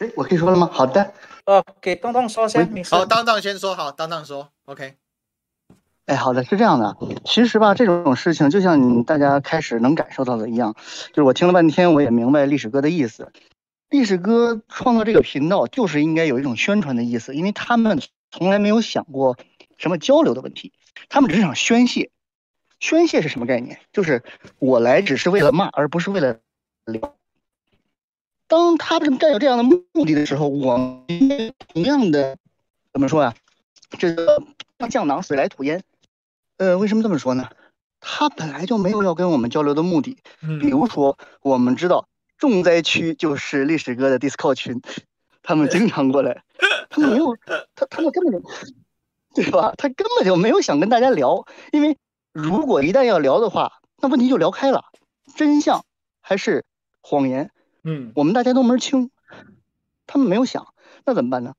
[0.00, 0.68] 哎，我可以说了吗？
[0.72, 1.12] 好的。
[1.46, 2.84] 哦，给当当说先。
[2.84, 3.74] 好，当当先说。
[3.74, 4.50] 好，当当说。
[4.66, 4.94] OK。
[6.06, 6.96] 哎，好的，是这样的。
[7.24, 10.74] 其实吧，这种事情就像大家开始能感受到的一样，
[11.08, 13.32] 就是我听了半天，我也明白历史哥的意思。
[13.88, 18.00] 历史哥创造这个频道，就是应该有一种宣传的意思，因为他们
[18.30, 19.38] 从来没有想过
[19.78, 20.72] 什么交流的问题，
[21.08, 22.10] 他们只是想宣泄。
[22.80, 23.80] 宣泄是什么概念？
[23.92, 24.22] 就是
[24.58, 26.36] 我来只是为了骂，而不是为了
[26.86, 27.14] 聊。
[28.46, 32.36] 当他们带有这样的目的的时候，我们同样的
[32.92, 33.34] 怎么说呀？
[33.98, 34.42] 这个
[34.78, 35.82] 像酱囊水来土掩。
[36.58, 37.48] 呃，为什么这么说呢？
[38.00, 40.18] 他本来就没有要跟我们交流的目的。
[40.60, 42.06] 比如说，我们知道。
[42.36, 44.82] 重灾区就是历史哥的 Discord 群，
[45.42, 46.42] 他们经常过来，
[46.90, 47.34] 他们没有，
[47.74, 48.48] 他他们根本就，
[49.34, 49.72] 对吧？
[49.78, 51.96] 他根本就没有想跟大家聊，因为
[52.32, 54.84] 如果一旦要聊的话，那问题就聊开了，
[55.36, 55.86] 真相
[56.20, 56.64] 还是
[57.06, 57.50] 谎言，
[57.82, 59.10] 嗯，我们大家都门清，
[60.06, 60.68] 他们没有想，
[61.04, 61.52] 那怎么办呢？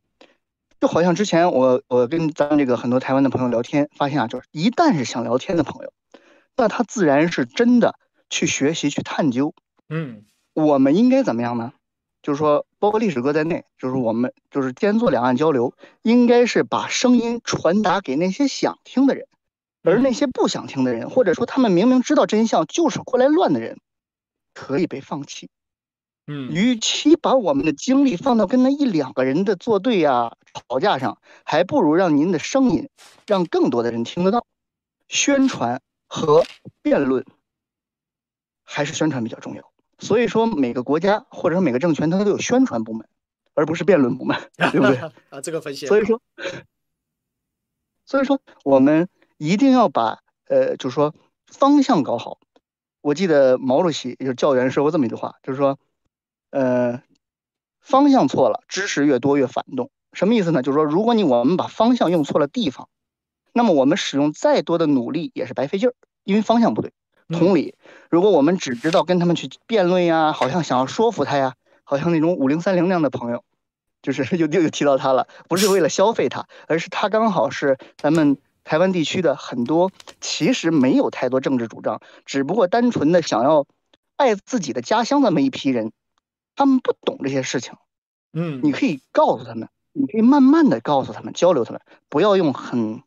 [0.81, 5.93] 就好像之前我我跟咱们这个很多台湾的朋友聊天，发现啊，就是一旦是想聊天的朋友，
[6.57, 7.95] 那他自然是真的
[8.31, 9.53] 去学习去探究，
[9.87, 10.25] 嗯。
[10.53, 11.73] 我们应该怎么样呢？
[12.23, 19.27] 就是说，包括历史哥在内，就是我们就是兼做两岸交流，应该是把声音传达给那些想听的人，
[19.83, 23.79] 而那些不想听的人，或者说他们明明知道真相就是过来乱的人，
[24.55, 25.47] 可以被放弃。
[26.27, 32.89] 嗯，与其把我们的精力放到跟那一两个人的作对呀、吵架上，还不如让您的声音
[33.27, 34.47] 让更多的人听得到。
[35.07, 36.43] 宣传和
[36.81, 37.23] 辩论，
[38.63, 39.71] 还是宣传比较重要。
[39.99, 43.07] 所以说，每个国家或者说每个政权，它都有宣传部门，
[43.53, 44.35] 而不是辩论部门，
[44.71, 44.97] 对不对？
[45.29, 45.85] 啊，这个分析。
[45.85, 46.19] 所以说，
[48.07, 51.13] 所以说，我们一定要把呃，就是说
[51.45, 52.39] 方向搞好。
[53.05, 55.77] 我记得毛主席就是教员说过这么一句话，就是说，
[56.49, 57.03] 呃，
[57.79, 59.91] 方向错了，知识越多越反动。
[60.11, 60.63] 什么意思呢？
[60.63, 62.89] 就是说，如果你我们把方向用错了地方，
[63.53, 65.93] 那么我们使用再多的努力也是白费劲儿，
[66.23, 66.93] 因为方向不对。
[67.29, 67.75] 同理，
[68.09, 71.53] 如果我们只知道跟他们去辩论呀，好像想要说服他呀，
[71.83, 73.43] 好像那种五零三零那样的朋友，
[74.01, 83.65] 就是 又又又提到他了，不是为了消费他，而是他刚好是咱们台湾地区的很多其实没有太多政治主张，只不过单纯的想要
[84.17, 85.93] 爱自己的家乡那么一批人，
[86.55, 87.75] 他们不懂这些事情。
[88.33, 93.01] 嗯，你可以告诉他们，你可以慢慢的告诉他们，交流他们，不要用很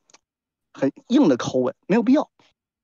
[0.73, 2.31] 很硬的口吻，没有必要。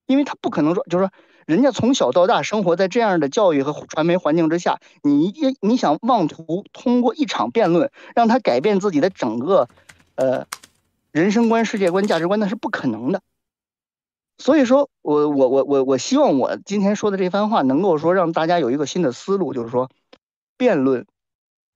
[0.07, 1.11] 因为他不可能说，就是说，
[1.47, 9.71] 人家从小到大生活在这样的教育和传媒环境之下，你一你想妄图通过一场辩论让他改变自己的整个，
[10.17, 10.47] 呃，
[11.15, 13.23] 人生观、世界观、价值观，那是不可能的。
[14.37, 19.89] 所以说，我我我我我希望我今天说的这番话能够说让大家有一个新的思路，就是说，
[20.57, 21.07] 辩论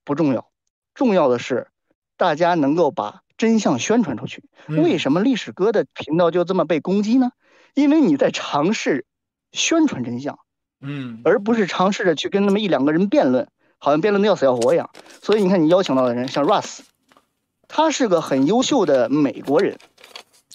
[0.05, 0.51] 不重要，
[0.93, 1.68] 重要的是
[2.16, 4.43] 大家能够把真相宣传出去。
[4.66, 7.30] 为什么历史哥的频道就这么被攻击呢？
[7.74, 9.07] 因为你在尝试
[9.53, 10.41] 宣传真相，
[10.80, 14.91] 嗯，而不是尝试着去跟那么一两个人辩论，好像辩论的要死要活一样。
[15.22, 16.80] 所以你看，你邀请到的人像 Russ，
[17.69, 19.79] 他是个很优秀的美国人，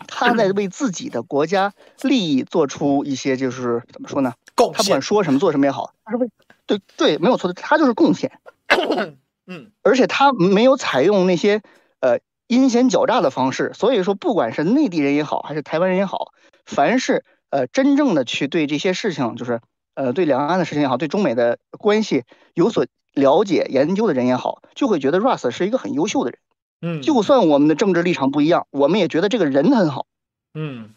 [0.08, 4.34] 他在为自己的国家利益做出一些就是怎么说呢？
[4.56, 4.74] 贡献。
[4.76, 6.30] 他不管说什么做什么也好，他是为
[6.66, 8.32] 对对没有错的，他就是贡献。
[9.46, 11.62] 嗯，而且他没有采用那些
[12.00, 16.32] 呃阴险狡诈的方式，所以说不管是内地人也好，还是台湾人也好。
[16.66, 19.60] 凡是呃真正的去对这些事情，就是
[19.96, 26.40] 呃对两岸的事情也好，对中美的关系有所了解研究的人也好，就会觉得 Russ 是一个很优秀的人。
[26.86, 30.06] 嗯，就算我们的政治立场不一样，我们也觉得这个人很好。
[30.54, 30.94] 嗯，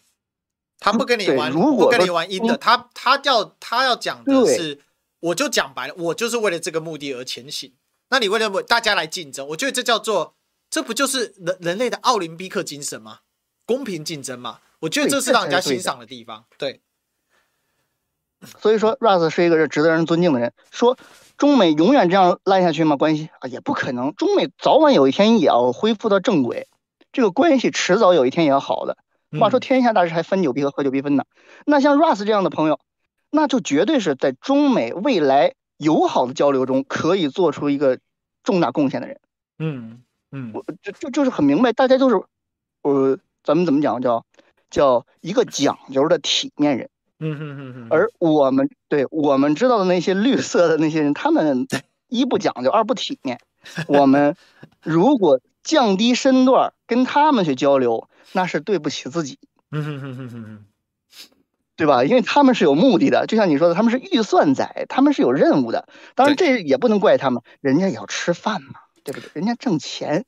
[0.81, 4.81] 他不跟你玩，如果不跟你玩阴的，他他要他要讲的是，
[5.21, 7.73] 我就讲白了，我就是为了这个目的而前行。
[8.11, 10.35] 那你为了大家来竞争，我觉得这叫做，
[10.69, 13.21] 这不就是人人类的奥林匹克精神吗？
[13.65, 14.59] 公平竞争嘛。
[14.81, 16.45] 我觉得这是让人家欣赏的地方。
[16.59, 16.81] 对，
[18.41, 20.53] 对，所以说 Russ 是一个值得人尊敬的人。
[20.71, 20.99] 说
[21.37, 22.97] 中美永远这样烂下去吗？
[22.97, 24.15] 关系啊，也不可能。
[24.15, 26.67] 中美早晚有一天也要恢复到正轨，
[27.13, 28.97] 这个关系迟早有一天也要好的。
[29.39, 31.25] 话说天下大事还分久必合，合久必分呢。
[31.67, 32.81] 那像 Russ 这样的朋友，
[33.31, 37.99] 那就绝对是在中美未来友好的交流中可以做出一个
[38.43, 39.21] 重大贡献的人。
[39.59, 42.23] 嗯嗯，我就就就是很明白，大家都是，
[42.83, 44.25] 呃，咱们怎么讲叫
[44.71, 46.89] 叫一个讲究的体面人。
[47.19, 47.87] 嗯嗯嗯嗯。
[47.91, 51.67] 而我们对我们知道的那些绿色的那些人，他们
[52.09, 53.41] 一不讲究，二不体面。
[53.89, 54.37] 我们
[54.83, 59.39] 如果降低身段跟他们去交流，那是对不起自己。
[59.73, 60.65] 嗯哼哼哼哼，
[61.75, 62.05] 对吧？
[62.05, 65.89] 因为他们是有目的的，就像你说的，他们是预算仔，他们是有任务的。
[66.15, 69.29] 当然，这也不能怪他们，人家也要吃饭嘛，对不对？
[69.35, 70.25] 人家挣钱。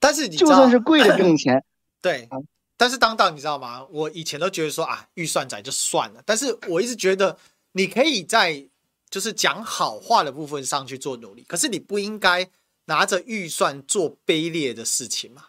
[0.00, 1.62] 但是你就算是跪着挣钱，
[2.02, 2.28] 对。
[2.76, 3.86] 但是当当你知道吗？
[3.90, 6.22] 我以前都觉得说啊，预算窄就算了。
[6.26, 7.38] 但是我一直觉得，
[7.72, 8.66] 你可以在
[9.08, 12.50] 就是讲好话的部分上去做努力，可是你不应该
[12.86, 15.46] 拿着预算做卑劣的事情嘛。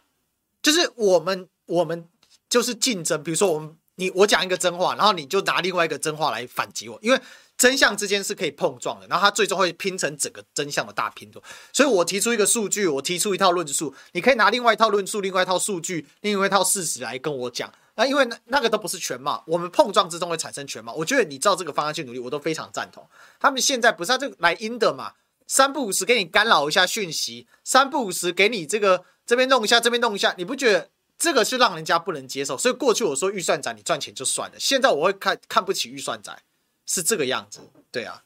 [0.61, 2.07] 就是我们我们
[2.47, 7.19] 就是竞争，比如说我们你我讲一个真话，然后你就拿另外一个真话来反击我，因为
[7.57, 11.41] 真相之间是可以碰撞的，然后它最终会拼成整个真相的大拼图。
[11.71, 17.73] 所以我提出一个数据，我提出一套论述，你可以拿另外一套论述、另外一套数据、另外一套事实来跟我讲。
[17.95, 20.93] 那因为那那个都不是全貌，我们碰撞之中会产生全貌。
[20.93, 23.07] 我觉得你照这个方向去努力，我都非常赞同。
[23.39, 25.13] 他们现在不是他这个来阴的嘛？
[25.47, 32.57] 三不五时给你干扰一下讯息，三不五时给你这个这边弄一下，这边弄一下，你不觉得这个是让人家不能接受？
[32.57, 36.37] 所以过去我说预算仔你赚钱就算了，现在我会看看不起预算仔。
[36.85, 37.59] 是这个样子，
[37.91, 38.21] 对啊。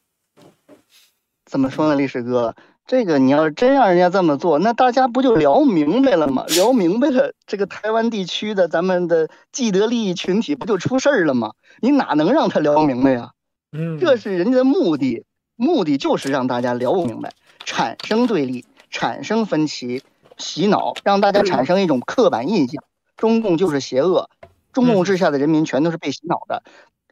[1.45, 2.55] 怎么说呢，历史哥？
[2.85, 6.43] 这个你要是真让人家这么做，那大家不就聊明白了吗？
[6.47, 11.53] 聊明白了，这个台湾地区的咱们的既得利益群体不就出事儿了吗？
[11.81, 13.31] 你哪能让他聊明白呀？
[13.71, 15.23] 嗯，这是人家的目的，
[15.55, 17.31] 目的就是让大家聊不明白，
[17.63, 20.01] 产生对立，产生分歧，
[20.37, 22.83] 洗脑，让大家产生一种刻板印象，
[23.15, 24.31] 中共就是邪恶，
[24.73, 26.63] 中共之下的人民全都是被洗脑的。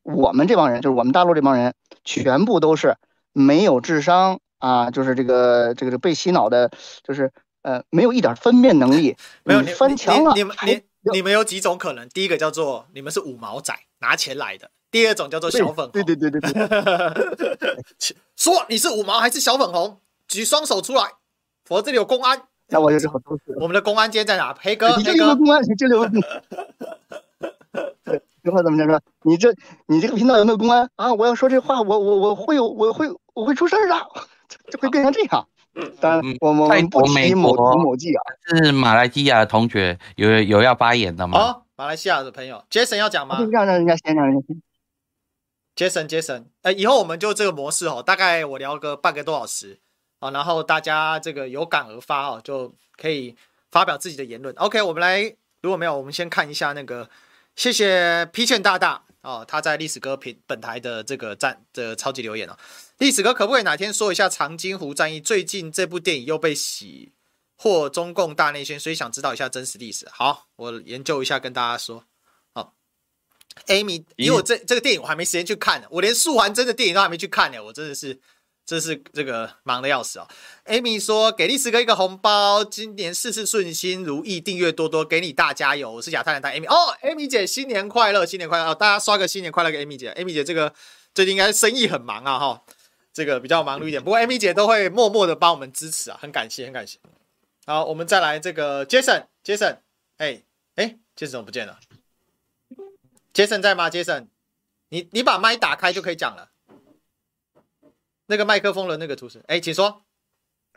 [0.08, 1.74] 我们这帮人，就是我们大陆这帮人，
[2.05, 2.95] 全部都是
[3.34, 6.72] 没有智商啊，就是这个这个被洗脑的，
[7.03, 9.18] 就是呃，没有一点分辨能力。
[9.43, 10.82] 没有你翻墙了，你们你
[11.12, 12.08] 你们有几种可能？
[12.08, 15.91] 第一个叫做你们是五毛仔拿钱来的；第二种叫做小粉红。
[15.91, 17.84] 对对对对对，
[18.38, 19.99] 说你是五毛还是小粉红？
[20.30, 21.03] 举双手出来，
[21.66, 22.43] 否则这里有公安。
[22.70, 24.55] 那我就是好多我们的公安今天在哪？
[24.60, 25.36] 黑哥，你黑哥。
[25.36, 26.05] 公安，你这里有。
[28.48, 29.02] 这话怎么着说？
[29.24, 29.54] 你这
[29.88, 31.14] 你这个频道有没有公安啊？
[31.14, 34.08] 我要说这话，我我我会有我会我会出事儿的，
[34.72, 35.45] 就会变成这样。
[36.00, 38.22] 当然，我们我们不提某某某记啊。
[38.48, 41.38] 是马来西亚的同学有有要发言的吗？
[41.38, 43.38] 哦，马来西亚的朋友，Jason 要讲吗？
[43.52, 44.62] 让让人家先，让人家先。
[45.76, 49.78] Jason，Jason，呃，以后我们就这个模式哦，大概我聊个半个多小时
[50.20, 53.36] 啊，然后大家这个有感而发哦，就可以
[53.70, 54.56] 发表自己的言论。
[54.56, 57.10] OK，我们来，如果没有，我们先看一下那个。
[57.58, 62.55] 谢谢皮茜大大哦，他在历史哥品本台的这个赞的超级留言哦。
[62.99, 65.20] 历史哥可不可以哪天说一下长津湖战役？
[65.20, 67.14] 最近这部电影又被洗
[67.55, 70.08] 获中共大内宣，所以想知道一下真实历史。
[70.12, 72.05] 好，我研究一下跟大家说。
[72.53, 72.76] 好
[73.66, 78.22] ，Amy，因为我这这个电影我还没时间去看呢，我连素还真的电影都还没去看呢，我真的是。
[78.68, 80.28] 这是这个忙的要死哦。
[80.65, 88.76] Amy 说：“给历史哥一个红包，今年事事顺心如意，订阅多多，给你大加油。”我是亚太人大 Amy 哦，Amy 姐新年快乐，新年快乐哦！
[88.76, 90.13] 大家刷个新年快乐给 Amy 姐。
[90.15, 90.74] Amy 姐这个
[91.15, 92.61] 最近应该生意很忙啊哈，
[93.13, 96.99] 这个比较忙碌一点，不过 Amy 姐都会默默的帮我们支持啊，很感谢，很感谢。
[97.65, 99.78] 好，我们再来这个 Jason，Jason，
[100.18, 100.43] 哎
[100.76, 101.80] 哎，Jason 怎么不见了
[103.34, 104.28] ？Jason 在吗？Jason，
[104.89, 106.49] 你你把麦打开就可以讲了。
[108.28, 110.03] 那个麦克风的那个图示，哎，请说。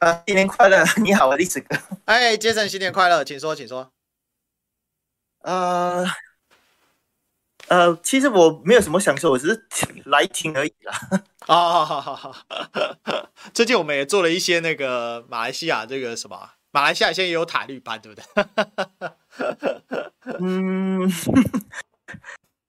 [0.01, 1.77] 呃，新年快乐， 你好，我历史哥。
[2.07, 3.93] 哎，杰森，新年快乐，请说，请说。
[5.43, 6.07] 呃，
[7.69, 9.69] 呃，其实我没有什么想说，我只是
[10.07, 11.23] 来听而已啦。
[11.41, 12.35] 啊， 好好好。
[13.53, 18.25] 最近我们也做了一些那个马来西亚这个什么，马来西亚现在也有塔绿班，对不对？
[20.41, 21.13] 嗯，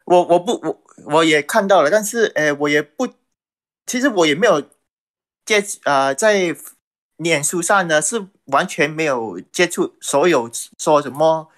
[0.03, 3.07] 我我不我我也看到了，但是呃，我也不。
[3.85, 4.61] 其实我也没有
[5.45, 6.55] 接啊、呃，在
[7.17, 11.49] 脸书上呢是完全没有接触所有说什么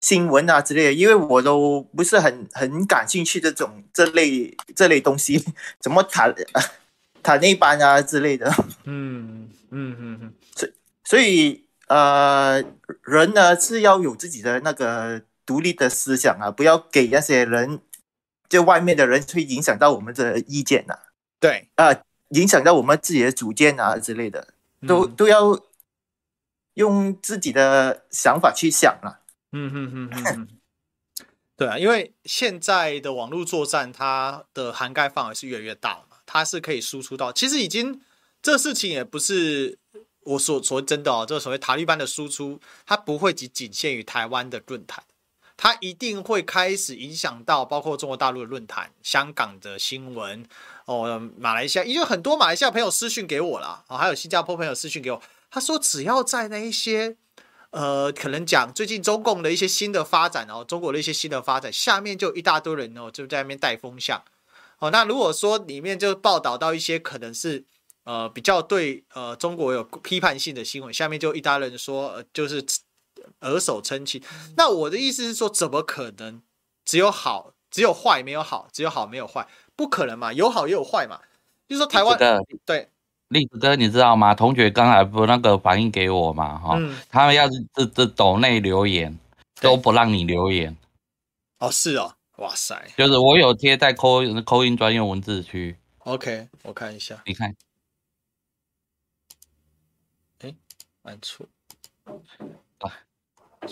[0.00, 5.44] 新闻啊之类的，因为我都不是很很感兴趣这种这类这类东西，
[5.80, 6.32] 怎么塔
[7.22, 8.48] 塔内班啊之类的。
[8.84, 10.68] 嗯嗯嗯嗯，所
[11.02, 12.62] 所以呃，
[13.02, 17.80] 人呢是要有自己的那个独立的思想啊，不要给那些人
[18.48, 21.00] 就外面的人去影响到我们的意见呐、啊。
[21.40, 24.48] 对啊，影响到我们自己的主见啊之类的，
[24.86, 25.60] 都、嗯、都要
[26.74, 29.20] 用自己的想法去想了。
[29.52, 30.48] 嗯哼哼哼哼，
[31.56, 38.00] 对啊，因为现在的网络作战，它的涵盖范围是越来越大嘛，它是可以输出到，其实已经
[38.42, 39.78] 这事情也不是
[40.24, 45.02] 我所说真的哦，这个所谓塔利班的输出，它不会仅仅限于台湾的论坛。
[45.56, 50.46] 它一定会开始影响到包括中国大陆的论坛、香港的新闻
[50.88, 57.16] 哦，马来西亚，因为很多马来西亚朋友私讯给我了啊，还有新加坡朋友私讯给我，他说只要在那一些
[57.70, 64.22] 呃，可能讲最近中共的一些新的发展哦，中国的一些新的发展，下面就一大堆人哦，就在那边带风向
[64.78, 64.90] 哦。
[64.90, 67.64] 那如果说里面就报道到一些可能是
[68.04, 72.64] 呃比较对呃中国有批判性的新闻，下面就一大堆人说，呃，就是。
[73.40, 74.22] 耳手称庆，
[74.56, 76.40] 那我的意思是说，怎么可能
[76.84, 79.46] 只有好，只有坏没有好，只有好没有坏，
[79.78, 81.20] 不可能嘛，有好也有坏嘛。
[81.68, 82.88] 就是说台湾的对，
[83.28, 84.34] 栗子哥你知道吗？
[84.34, 89.16] 同学刚才不那个反应给我嘛，哈、嗯，他们要是这这抖内留言
[89.60, 90.76] 都不让你留言。
[91.60, 95.76] 哦，是哦，哇塞，就是我有贴在扣扣音专用文字区。
[95.98, 97.54] OK，我看一下，你看，
[100.40, 100.52] 哎，
[101.02, 101.46] 按错
[102.80, 102.90] 啊。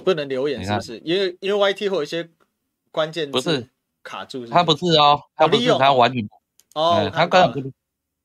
[0.04, 0.98] 不能留言是不是？
[0.98, 2.28] 因为因为 YT 会有一些
[2.92, 3.68] 关键字不是
[4.06, 6.28] 卡住是不是，他不是哦，他不是他完全
[6.74, 7.72] 哦，他根本不，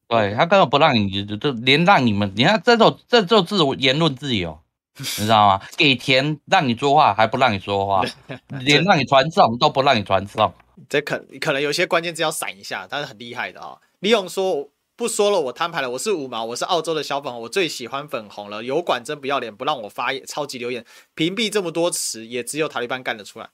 [0.07, 4.59] 对他根本不让你就就连让你们，你看这种这就是言论自由，
[4.97, 5.61] 你知道吗？
[5.75, 8.03] 给钱让你说话还不让你说话，
[8.61, 10.53] 连让你传送都不让你传送，
[10.87, 13.81] 这可可能有些关键字要闪一下，他是很厉害的啊、哦。
[13.99, 14.69] 利用说。
[14.93, 15.89] 不说了，我摊牌了。
[15.89, 18.63] 我是五毛，我是澳洲的小粉红，我最喜欢粉红了。
[18.63, 23.49] 油管真不要脸，不让我发言，超级留言，屏蔽这么多词，也只有塔利班干得出来。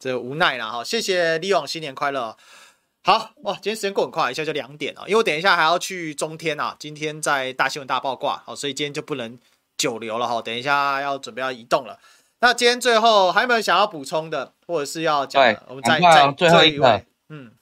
[0.00, 0.82] 哎，这无奈了哈。
[0.82, 2.36] 谢谢利用，新年快乐。
[3.02, 5.02] 好哇，今天时间过很快，一下就两点了。
[5.06, 9.38] 因为我等一下还要去中天啊，今天在大新闻大爆挂，好，所以今天就不能
[9.76, 10.42] 久留了哈。
[10.42, 11.98] 等一下要准备要移动了。
[12.40, 15.62] 那今天最后还有没有想要补充的，或者是要讲的？
[15.68, 17.52] 我们再再最后一位，嗯。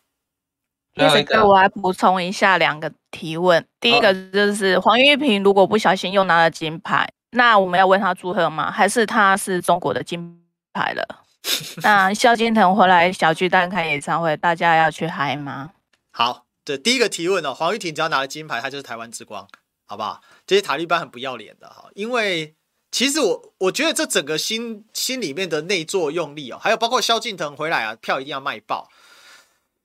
[0.95, 3.65] 意思我来补充一下两个提问。
[3.79, 8.69] 第一个就是黄玉萍如果不小心又拿了金牌，那我们要为他祝贺吗？
[8.69, 11.21] 还是他是中国的金牌了？
[11.83, 15.71] 那萧敬腾回来小巨蛋开演唱会，大家要去嗨吗？
[16.11, 19.49] 好，这第一个提问哦，黄玉婷只要拿了金牌，她就是台湾之光，
[19.87, 20.21] 好不好？
[20.47, 22.55] 这些塔利班很不要脸的哈，因为
[22.91, 28.89] 其实我我觉得这整个心心里面的内作用力哦，还有包括萧敬腾回来啊，票一定要卖爆。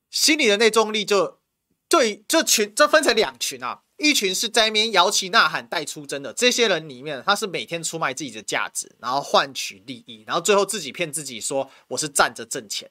[0.09, 1.39] 心里的内重力就
[1.87, 12.89] 对这群，这分成两群啊，一群是在那边摇旗呐喊带出征的这些人里面，他是每天出卖自己的价值，然后换取利益，然后最后自己骗自己说我是站着挣钱，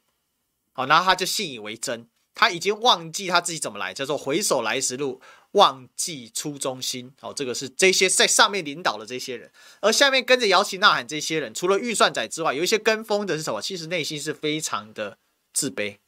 [0.72, 5.20] 好，然后他就信以为真，他已经忘记他自己怎么来，叫做回首来时路，
[5.52, 9.50] 忘记初衷心，好，这个是这些在上面领导的这些人，
[9.80, 13.60] 而下面跟着摇旗呐喊这些人，除了预算仔之外，有一些跟风的是什么？
[13.60, 15.18] 其实内心是非常的
[15.52, 15.98] 自卑。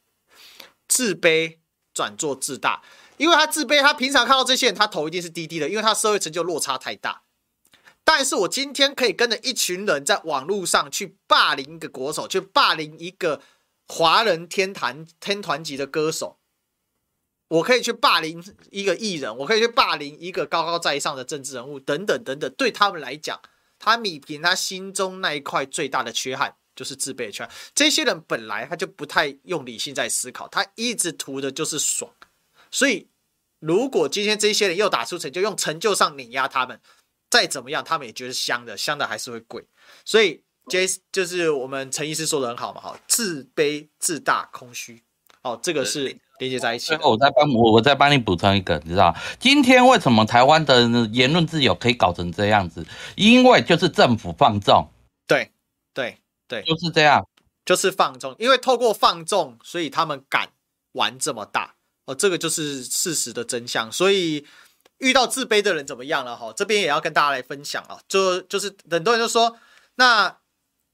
[0.86, 1.56] 自卑
[1.94, 2.82] 转做自大，
[3.16, 7.22] 因为他自卑，他平常看到这些人，他头一定是低低的，因为他社会成就落差太大。
[8.04, 13.40] 但是我今天可以跟着一群人在网络上去霸凌一个国手，去霸凌一个
[13.88, 16.38] 华人天坛天团级的歌手，
[17.48, 22.52] 我可以去霸凌一个艺人，我可以去霸凌一个高高在上的政治人物，等等等等。
[22.58, 23.40] 对他们来讲，
[23.78, 26.56] 他米平他心中那一块最大的缺憾。
[26.76, 32.10] 就是自卑圈，这些人本来他就不太用理性在思考，他一直图的就是爽。
[32.74, 33.08] 所以，
[33.60, 36.80] 如果今天这些人又打出成就，用成就上碾压他们，
[37.30, 39.64] 再怎么样，他们也觉得香的，香的还是会贵。
[40.04, 45.02] 所以，这就是我们陈医师说的很好嘛，哈，自卑、自大、空虚，
[45.42, 46.88] 哦，这个是连接在一起。
[46.88, 52.84] 最后，我再帮我，我再帮你补充一个，你知道今天为什么台湾的言论自由可以搞成这样子？
[53.14, 54.88] 因为就是政府放纵。
[55.26, 55.52] 对，
[55.94, 56.18] 对。
[56.46, 57.26] 对，就是这样，
[57.64, 60.50] 就是放纵，因为透过放纵，所以他们敢
[60.92, 61.74] 玩这么大
[62.04, 63.90] 哦，这个就是事实的真相。
[63.90, 64.46] 所以
[64.98, 66.52] 遇到自卑的人怎么样了哈？
[66.56, 69.56] 这边也要跟大家来分享啊，就就是很多人就说，
[69.96, 70.38] 那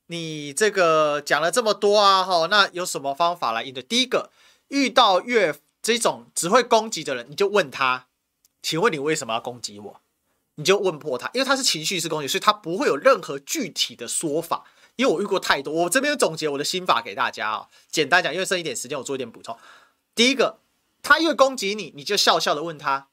[0.07, 3.83] 你这个讲了这么多啊哈，那有什么方法来应对？
[3.83, 4.31] 第一个，
[4.69, 8.07] 遇到越这种只会攻击的人，你就问他，
[8.63, 10.01] 请问你为什么要攻击我？
[10.57, 14.65] 你就问破他，因为他是情绪式攻击，所以他不会有任何具体的说法。
[14.97, 17.69] 因为我遇过太多，我这边总结我的心法给大家啊。
[17.91, 19.57] 简单讲，因为剩一点时间，我做一点补充。
[20.15, 20.59] 第一个，
[21.03, 23.09] 他越攻击你，你就笑笑的问他：“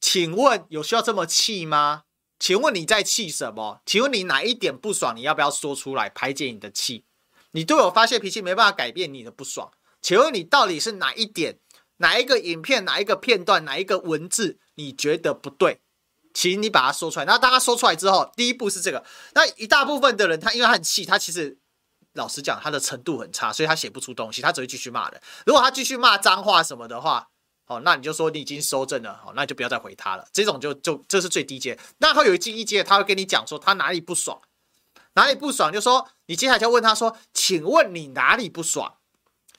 [0.00, 2.02] 请问有需要这么气吗？
[2.38, 3.80] 请问你在气什么？
[3.84, 5.16] 请问你哪一点不爽？
[5.16, 7.04] 你要不要说出来排解你的气？
[7.52, 9.70] 你对我发泄脾气没办法改变你的不爽，
[10.00, 11.58] 请问你到底是哪一点？
[11.96, 12.84] 哪一个影片？
[12.84, 13.64] 哪一个片段？
[13.64, 15.80] 哪一个文字你觉得不对，
[16.32, 17.24] 请你把它说出来。
[17.24, 19.04] 那当他说出来之后，第一步是这个。
[19.34, 21.58] 那一大部分的人，他因为他很气，他其实
[22.18, 25.18] 老实讲，他的程度很差，所以他写不出东西，他只会继续骂人。
[25.46, 27.28] 如果他继续骂脏话什么的话，
[27.68, 30.26] 哦，那你就说你已经收正了，哦，那就不要再回他了。
[30.32, 31.78] 这种就就这是最低阶。
[31.98, 34.38] 那他有一进一阶，他会跟你讲说他哪里不爽，
[35.14, 38.96] 哪里不爽，就说你接下来就问他说，请问你哪里不爽？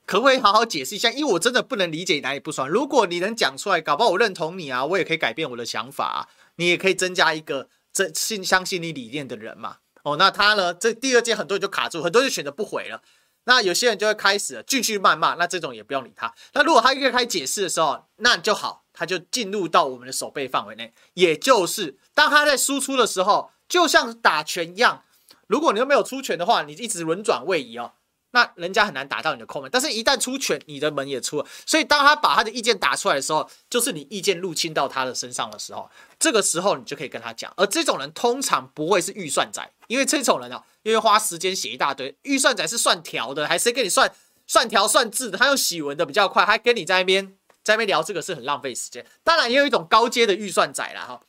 [0.06, 1.12] 可不可以好好解释一下？
[1.12, 2.68] 因为我真的不能理解你哪里不爽。
[2.68, 6.28] 如果你能讲出来，搞不好我认同你啊，我也可以改变我的想法啊。
[6.56, 9.78] 你也可以增加一个真信相信你理念的人嘛。
[10.12, 10.74] 哦，那他呢？
[10.74, 13.02] 这第二阶很多人就卡住，很多人就选择不回了。
[13.46, 16.34] 那有些人就会开始继续谩骂，那这种也不用理他。
[16.54, 20.94] 那如果他越开始解释的时候，那就好，他就进入到我们的守备范围内。
[21.16, 25.04] 也就是当他在输出的时候，就像打拳一样，
[25.48, 27.94] 如果你又没有出拳的话，你一直轮转位移哦。
[28.32, 31.46] 那人家很难打到你的空门，但是一旦出拳，你的门也出了。
[31.66, 37.52] 所以当他把他的意见打出来的时候，就是你意见入侵到他的身上的时候，这个时候你就可以跟他讲。
[37.58, 42.16] 而这种人通常不会是预算仔，因为这种人啊，因为花时间写一大堆。
[42.22, 44.14] 预算仔是算条的，还是跟你算
[44.46, 45.38] 算条算字的？
[45.38, 49.04] 他用喜文的比较快，还跟你在那边在那边聊这个是很浪费时间。
[49.24, 51.22] 当然也有一种高阶的预算仔啦哈，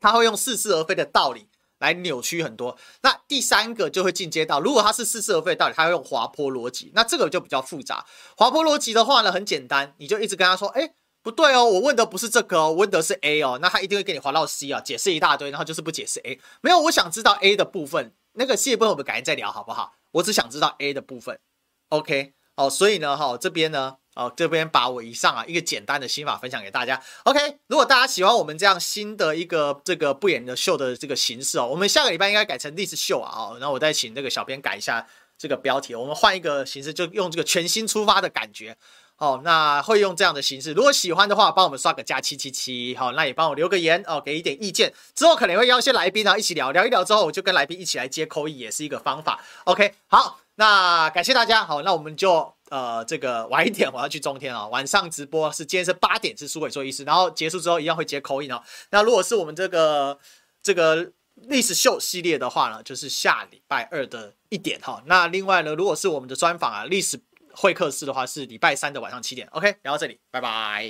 [0.00, 1.48] 他会用似是而非的道理。
[1.80, 8.06] 来扭曲很多，那第三个就会进阶到，如果他是似是而非的道理，他会用滑坡逻辑，那这个就比较复杂。
[8.36, 16.38] 滑坡逻辑的话呢，很简单，你就一直跟他说，哎，不对哦，我问的不是这个哦，问的是 A 哦，那他一定会给你滑到 C 啊，解释一大堆，然后就是不解释 A。
[16.60, 19.94] 没有，我想知道 A 的部分，那个 C 部分我们改天再聊好不好？
[20.12, 21.40] 我只想知道 A 的部分
[21.88, 23.96] ，OK，好，所以呢，哈，这边呢。
[24.16, 27.00] 哦，这边把我以上啊一个简单的心法分享给大家。
[27.22, 33.30] OK，如果大家喜欢我们这样新的一个这个不演的秀的这个形式哦，我们下个礼拜应该改成历史秀啊。
[33.32, 35.06] 哦，然后我再请这个小编改一下
[35.38, 38.76] 这个标题，我们换一个形式，就用这个全新出发的感觉。
[39.16, 40.72] 哦，那会用这样的形式。
[40.72, 42.96] 如果喜欢的话，帮我们刷个加七七七。
[42.96, 44.92] 好，那也帮我留个言哦，给一点意见。
[45.14, 49.38] 之后可能会邀一些来宾啊一起聊聊一聊，之后我就跟来宾一起来接 call in，也是一个方法。
[49.64, 51.64] OK，好，那感谢大家。
[51.64, 52.52] 好，那我们就。
[52.70, 58.62] 呃，这个晚一点我要去中天啊，晚上直播是今天是八点是苏伟做医师，然后结束之后一样会接 call in 哦。
[58.90, 60.18] 那如果是我们这个
[60.62, 65.02] 这个历史秀系列的话呢，就是下礼拜二的一点哈。
[65.06, 67.20] 那另外呢，如果是我们的专访啊，历史
[67.52, 69.48] 会客室的话是礼拜三的晚上七点。
[69.48, 70.88] OK，聊到这里，拜拜。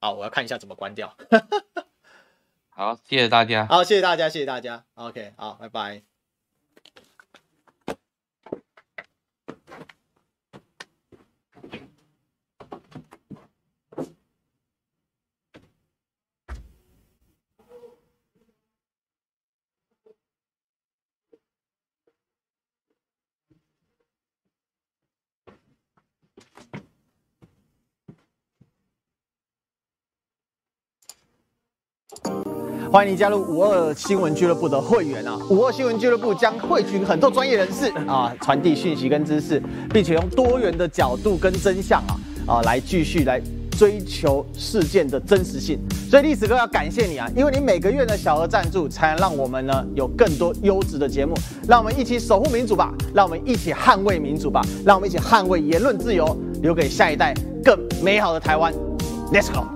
[0.00, 1.16] 好，我要看一下怎么关掉。
[2.70, 3.66] 好，谢谢大家。
[3.66, 4.84] 好，谢谢大家，谢谢大家。
[4.94, 6.15] OK，好，拜拜。
[32.96, 35.38] 欢迎你加入五二新闻俱乐部的会员啊！
[35.50, 42.16] 五二新闻俱乐部将汇聚很多专业人士啊，传递讯息跟知识，并且用多元的角度跟真相啊
[42.54, 43.38] 啊来继续来
[43.72, 45.78] 追求事件的真实性。
[46.08, 51.34] 所以历史哥要感谢你啊，因为你每个月的小额赞助，才能让我们呢有更多优质的节目。
[51.68, 58.72] 让我们一起守护民主吧，让我们一起捍卫民主吧，让我们一起捍卫言论自由，留给下一代更美好的台湾。
[59.30, 59.75] Let's go！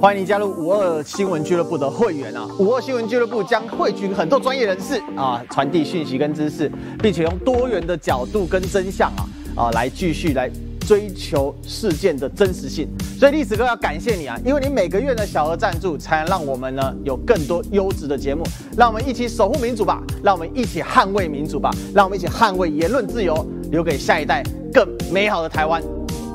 [0.00, 2.48] 欢迎你加入五二新闻俱乐部的会员啊！
[2.58, 6.72] 五二新闻俱乐部将汇聚很多专业人士啊，传递讯息跟知识，
[7.02, 10.50] 并且用多元的角度跟真相啊啊来继续来
[10.86, 12.88] 追求事件的真实性。
[13.18, 18.42] 所以历史哥要感谢你啊，因为你每个月的小额赞助，才能让我们呢有更多优质的节目。
[18.78, 24.42] 让我们一起守护民主吧，让我们一起捍卫民主吧，让我们一起捍卫言论自由，留给下一代
[24.72, 25.82] 更美好的台湾。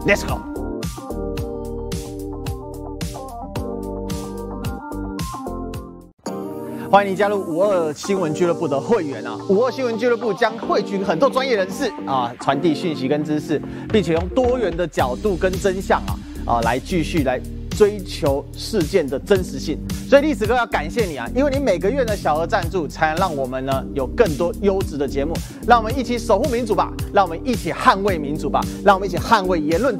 [0.06, 0.55] Let's go！
[6.95, 9.38] 欢迎你加入五二新闻俱乐部的会员啊！
[9.49, 13.61] 五二新闻俱乐部将汇聚很多专业人士啊，传递讯息跟知识，
[13.91, 16.15] 并且用多元的角度跟真相啊
[16.53, 17.38] 啊来继续来
[17.72, 19.77] 追求事件的真实性。
[20.09, 25.34] 所以历史哥要感谢你啊，因为你每个月的小额赞助，才能让我们呢有更多优质的节目。
[25.67, 29.97] 让我们一起守护民主吧，让我们一起捍卫民主吧，让我们一起捍卫言论。